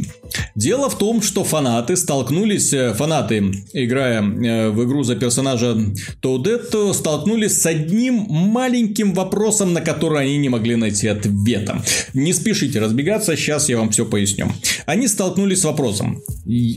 [0.55, 5.77] дело в том, что фанаты столкнулись, э, фанаты, играя э, в игру за персонажа
[6.21, 11.83] Тоудетто, столкнулись с одним маленьким вопросом, на который они не могли найти ответа.
[12.13, 14.51] Не спешите разбегаться, сейчас я вам все поясню.
[14.85, 16.21] Они столкнулись с вопросом.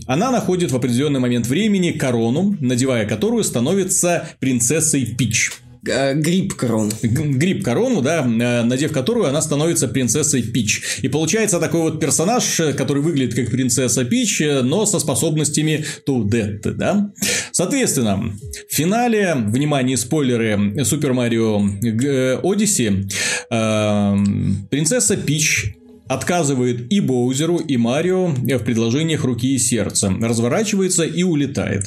[0.06, 5.52] Она находит в определенный момент времени корону, надевая которую становится принцессой Пич.
[5.85, 6.90] Гриб корону.
[7.02, 10.98] Гриб корону, да, э, надев которую она становится принцессой Пич.
[11.02, 16.73] И получается такой вот персонаж, который выглядит как принцесса Пич, э, но со способностями Тудетты,
[16.73, 17.12] да.
[17.52, 18.32] Соответственно,
[18.69, 21.59] в финале, внимание, спойлеры, Супер Марио
[22.43, 23.06] Одиссе,
[23.51, 24.16] э,
[24.70, 25.74] принцесса Пич
[26.09, 31.85] отказывает и Боузеру, и Марио в предложениях руки и сердца, разворачивается и улетает.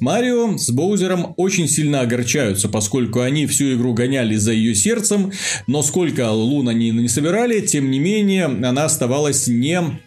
[0.00, 5.32] Марио с Боузером очень сильно огорчаются, поскольку они всю игру гоняли за ее сердцем,
[5.66, 10.00] но сколько лун они не собирали, тем не менее, она оставалась не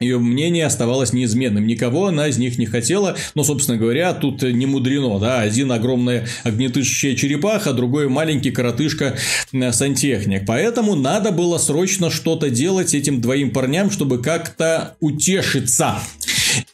[0.00, 1.66] ее мнение оставалось неизменным.
[1.66, 3.18] Никого она из них не хотела.
[3.34, 5.18] Но, собственно говоря, тут не мудрено.
[5.18, 5.40] Да?
[5.40, 9.18] Один огромная огнетышащая черепаха, другой маленький коротышка
[9.52, 10.46] э, сантехник.
[10.46, 15.98] Поэтому надо было срочно что-то делать этим двоим парням, чтобы как-то утешиться.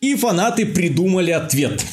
[0.01, 1.85] И фанаты придумали ответ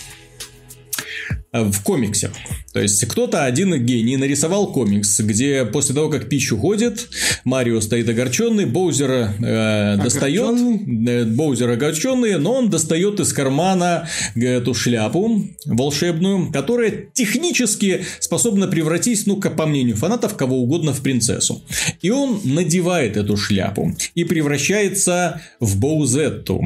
[1.53, 2.31] в комиксе.
[2.73, 7.07] То есть кто-то один гений нарисовал комикс, где после того, как Пич уходит,
[7.43, 10.59] Марио стоит огорченный, Боузер э, достает,
[11.07, 19.27] э, Боузер огорченный, но он достает из кармана эту шляпу волшебную, которая технически способна превратить,
[19.27, 21.63] ну, по мнению фанатов, кого угодно в принцессу.
[22.01, 26.63] И он надевает эту шляпу и превращается в Боузетту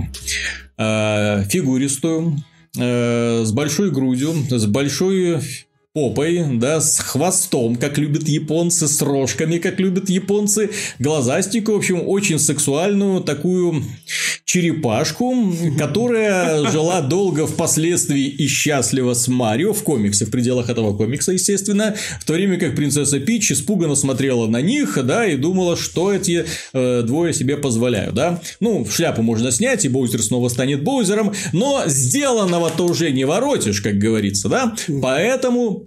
[0.78, 5.42] э, фигуристую, э, с большой грудью, с большой
[5.98, 10.70] попой, да, с хвостом, как любят японцы, с рожками, как любят японцы,
[11.00, 13.84] глазастику, в общем, очень сексуальную такую
[14.46, 15.34] черепашку,
[15.76, 21.96] которая жила долго впоследствии и счастливо с Марио в комиксе, в пределах этого комикса, естественно,
[22.22, 26.46] в то время как принцесса Пич испуганно смотрела на них, да, и думала, что эти
[26.74, 28.40] э, двое себе позволяют, да.
[28.60, 33.98] Ну, шляпу можно снять, и Боузер снова станет Боузером, но сделанного-то уже не воротишь, как
[33.98, 35.87] говорится, да, поэтому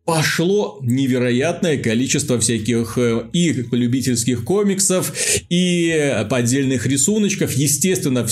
[0.05, 5.13] пошло невероятное количество всяких э, и любительских комиксов,
[5.49, 7.53] и поддельных рисуночков.
[7.53, 8.27] Естественно,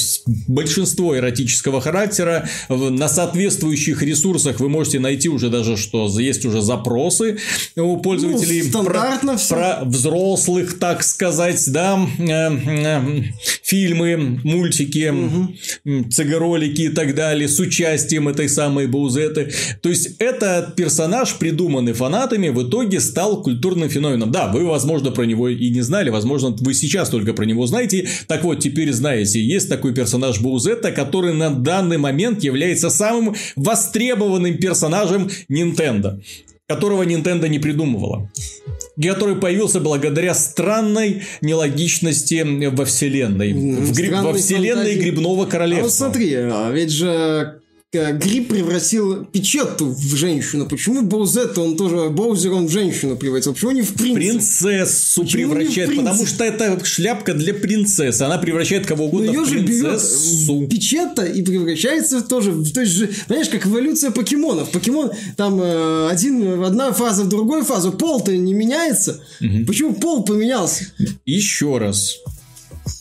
[0.48, 2.50] большинство эротического характера.
[2.70, 7.38] На соответствующих ресурсах вы можете найти уже даже, что есть уже запросы
[7.76, 13.24] у пользователей ну, про, про взрослых, так сказать, да, э, э,
[13.64, 16.10] фильмы, мультики, угу.
[16.10, 16.40] цг
[16.80, 19.52] и так далее с участием этой самой Баузеты.
[19.82, 24.32] То есть, этот персонаж придумал придуманный фанатами, в итоге стал культурным феноменом.
[24.32, 28.08] Да, вы, возможно, про него и не знали, возможно, вы сейчас только про него знаете.
[28.28, 34.58] Так вот, теперь знаете, есть такой персонаж Боузетта, который на данный момент является самым востребованным
[34.58, 36.22] персонажем Nintendo
[36.68, 38.30] которого Nintendo не придумывала.
[39.02, 43.54] Который появился благодаря странной нелогичности во вселенной.
[43.54, 44.12] В гриб...
[44.12, 45.00] Во вселенной фантазии.
[45.00, 45.82] Грибного королевства.
[45.82, 47.60] А вот смотри, а ведь же
[47.92, 50.68] Гриб превратил Пичетту в женщину.
[50.68, 53.54] Почему Боузетта, он тоже Боузер, он в женщину превратил?
[53.54, 54.14] Почему не в принца?
[54.14, 58.22] Принцессу Почему превращает, потому что это шляпка для принцессы.
[58.22, 60.54] Она превращает кого угодно Но в ее принцессу.
[60.54, 62.72] Же берет Пичетта и превращается тоже в...
[62.72, 64.70] То есть же, знаешь, как эволюция покемонов.
[64.70, 67.92] Покемон, там э, один, одна фаза в другую фазу.
[67.92, 69.20] Пол-то не меняется.
[69.42, 69.66] Угу.
[69.66, 70.86] Почему пол поменялся?
[71.26, 72.20] Еще раз.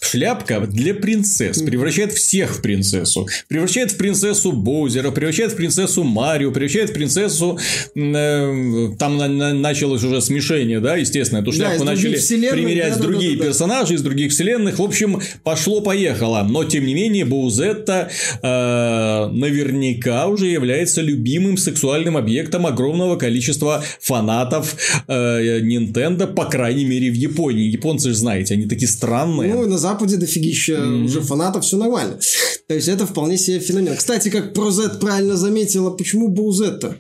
[0.00, 1.60] Шляпка для принцесс.
[1.62, 3.28] Превращает всех в принцессу.
[3.48, 7.58] Превращает в принцессу Боузера, превращает в принцессу Марио, превращает в принцессу...
[7.94, 11.40] Э, там на, на, началось уже смешение, да, естественно.
[11.40, 12.18] Эту шляпку да, начали
[12.50, 14.78] примерять да, другие да, да, персонажи из других вселенных.
[14.78, 16.46] В общем, пошло-поехало.
[16.48, 18.10] Но, тем не менее, Боузетта
[18.42, 27.10] э, наверняка уже является любимым сексуальным объектом огромного количества фанатов э, Nintendo, по крайней мере,
[27.10, 27.68] в Японии.
[27.68, 29.54] Японцы же знаете, они такие странные.
[29.54, 31.04] Ну, на Западе дофигища mm-hmm.
[31.04, 32.18] уже фанатов, все нормально.
[32.66, 33.96] То есть, это вполне себе феномен.
[33.96, 36.96] Кстати, как Прозет правильно заметила, почему Боузет-то?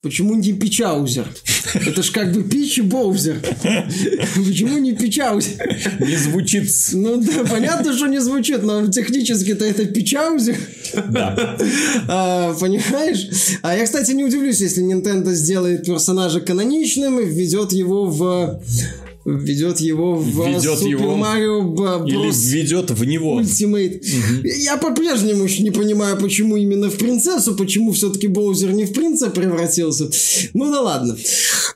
[0.00, 1.26] Почему не Пичаузер?
[1.74, 3.40] Это ж как бы Пич и Боузер.
[4.36, 5.54] Почему не Пичаузер?
[5.98, 6.70] Не звучит.
[6.92, 10.56] Ну да, понятно, что не звучит, но технически-то это Пичаузер.
[11.08, 11.56] Да.
[12.10, 13.28] А, понимаешь?
[13.62, 18.62] А я, кстати, не удивлюсь, если Nintendo сделает персонажа каноничным и введет его в
[19.36, 21.16] ведет его в ведет Super его...
[21.16, 22.06] Mario Bros.
[22.06, 23.40] Или ведет в него.
[23.40, 23.98] Ultimate.
[23.98, 24.46] Угу.
[24.62, 29.30] Я по-прежнему еще не понимаю, почему именно в принцессу, почему все-таки Боузер не в принца
[29.30, 30.10] превратился.
[30.54, 31.16] Ну да ладно.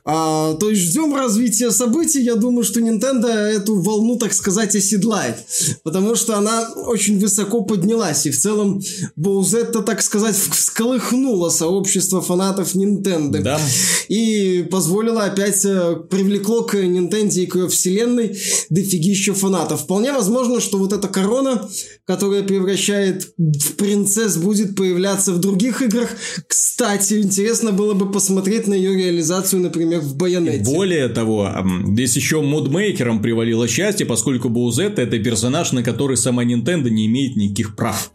[0.05, 2.21] А, то есть ждем развития событий.
[2.21, 5.37] Я думаю, что Nintendo эту волну, так сказать, оседлает.
[5.83, 8.25] Потому что она очень высоко поднялась.
[8.25, 8.81] И в целом
[9.15, 13.41] Боузетта, так сказать, всколыхнула сообщество фанатов Nintendo.
[13.41, 13.59] Да.
[14.07, 18.37] И позволила опять, э, привлекло к Nintendo и к вселенной
[18.69, 19.81] дофигища фанатов.
[19.81, 21.69] Вполне возможно, что вот эта корона,
[22.05, 26.09] которая превращает в принцесс, будет появляться в других играх.
[26.47, 30.63] Кстати, интересно было бы посмотреть на ее реализацию, например, в Байонете.
[30.63, 31.49] Более того,
[31.87, 37.35] здесь еще модмейкерам привалило счастье, поскольку Боузетта это персонаж, на который сама Nintendo не имеет
[37.35, 38.11] никаких прав.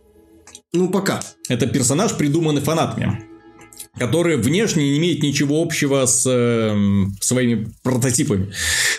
[0.73, 1.21] Ну, пока.
[1.49, 3.28] Это персонаж, придуманный фанатами
[3.99, 6.77] который внешне не имеет ничего общего с э,
[7.21, 8.53] своими прототипами.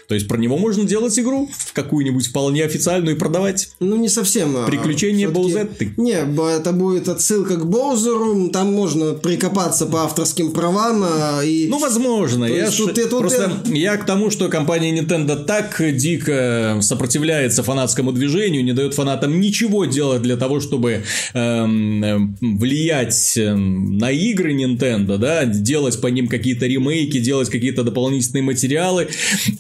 [0.08, 3.72] То есть про него можно делать игру какую-нибудь вполне официальную и продавать.
[3.80, 4.56] Ну, не совсем.
[4.58, 5.94] А Приключения Боузетты.
[5.98, 11.04] Не, это будет отсылка к Боузеру, там можно прикопаться по авторским правам.
[11.04, 11.68] А, и...
[11.68, 12.46] Ну, возможно.
[12.46, 12.78] я ж...
[12.78, 13.76] тут, тут Просто ты...
[13.76, 19.86] я к тому, что компания Nintendo так дико сопротивляется фанатскому движению, не дает фанатам ничего
[19.86, 21.04] делать для того, чтобы
[21.34, 27.84] эм, влиять эм, на игры Nintendo, Nintendo, да, делать по ним какие-то ремейки, делать какие-то
[27.84, 29.10] дополнительные материалы.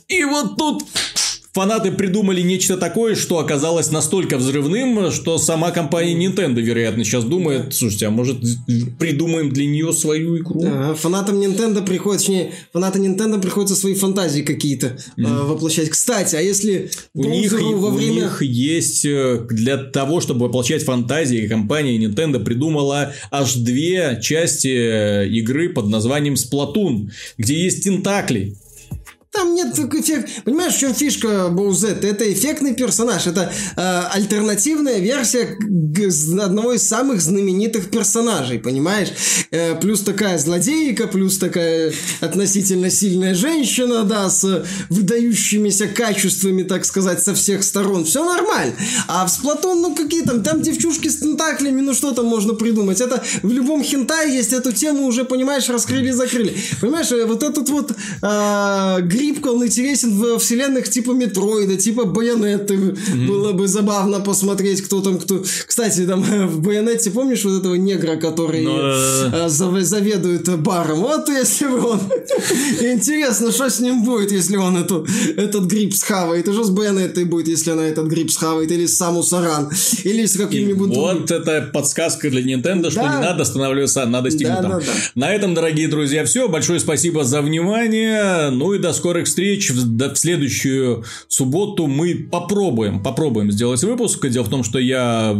[0.07, 0.83] И вот тут
[1.53, 7.73] фанаты придумали нечто такое, что оказалось настолько взрывным, что сама компания Nintendo, вероятно, сейчас думает,
[7.73, 8.37] слушайте, а может
[8.99, 10.61] придумаем для нее свою игру?
[10.61, 15.25] Да, фанатам Nintendo приходится, точнее, фанаты Nintendo приходится свои фантазии какие-то mm.
[15.25, 15.89] э, воплощать.
[15.89, 18.11] Кстати, а если у них, во время...
[18.11, 24.67] у них есть э, для того, чтобы воплощать фантазии, компания Nintendo придумала аж две части
[24.67, 28.55] э, игры под названием Splatoon, где есть тентакли.
[29.31, 30.43] Там нет эффект.
[30.43, 32.03] Понимаешь, в чем фишка Боузет?
[32.03, 33.27] Это эффектный персонаж.
[33.27, 35.55] Это э, альтернативная версия
[36.41, 39.09] одного из самых знаменитых персонажей, понимаешь?
[39.51, 47.21] Э, плюс такая злодейка, плюс такая относительно сильная женщина, да, с выдающимися качествами, так сказать,
[47.21, 48.05] со всех сторон.
[48.05, 48.73] Все нормально.
[49.07, 52.99] А в Сплатон, ну какие там, там девчушки с тентаклями, ну что там можно придумать?
[52.99, 56.55] Это в любом хентае есть эту тему уже, понимаешь, раскрыли-закрыли.
[56.81, 62.75] Понимаешь, э, вот этот вот э, гриб, он интересен в вселенных типа Метроида, типа Байонетты.
[62.75, 63.27] Mm-hmm.
[63.27, 65.43] Было бы забавно посмотреть, кто там, кто...
[65.65, 69.49] Кстати, там в Байонете, помнишь вот этого негра, который no, да, да.
[69.49, 70.99] заведует баром?
[70.99, 71.99] Вот если бы он...
[72.81, 75.05] Интересно, что с ним будет, если он эту,
[75.35, 76.47] этот гриб схавает?
[76.47, 78.71] И что с Байонеттой будет, если она этот гриб схавает?
[78.71, 79.69] Или с Саму Саран?
[80.03, 80.95] Или с каким-нибудь...
[80.95, 82.91] Вот это подсказка для Nintendo, да.
[82.91, 84.71] что не надо останавливаться, надо стигнуть да, там.
[84.71, 84.91] Да, да.
[85.15, 86.47] На этом, дорогие друзья, все.
[86.47, 88.49] Большое спасибо за внимание.
[88.51, 89.71] Ну и до скорых встреч.
[89.71, 94.27] В следующую субботу мы попробуем, попробуем сделать выпуск.
[94.27, 95.35] Дело в том, что я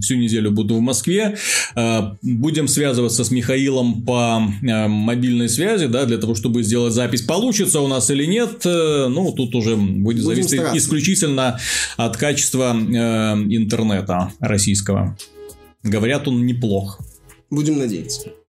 [0.00, 1.36] всю неделю буду в Москве.
[1.74, 7.22] Э, будем связываться с Михаилом по э, мобильной связи, да, для того, чтобы сделать запись.
[7.22, 11.58] Получится у нас или нет, э, ну, тут уже будет зависеть исключительно
[11.96, 15.16] от качества интернета российского.
[15.82, 17.00] Говорят, он неплох.
[17.50, 18.32] Будем надеяться.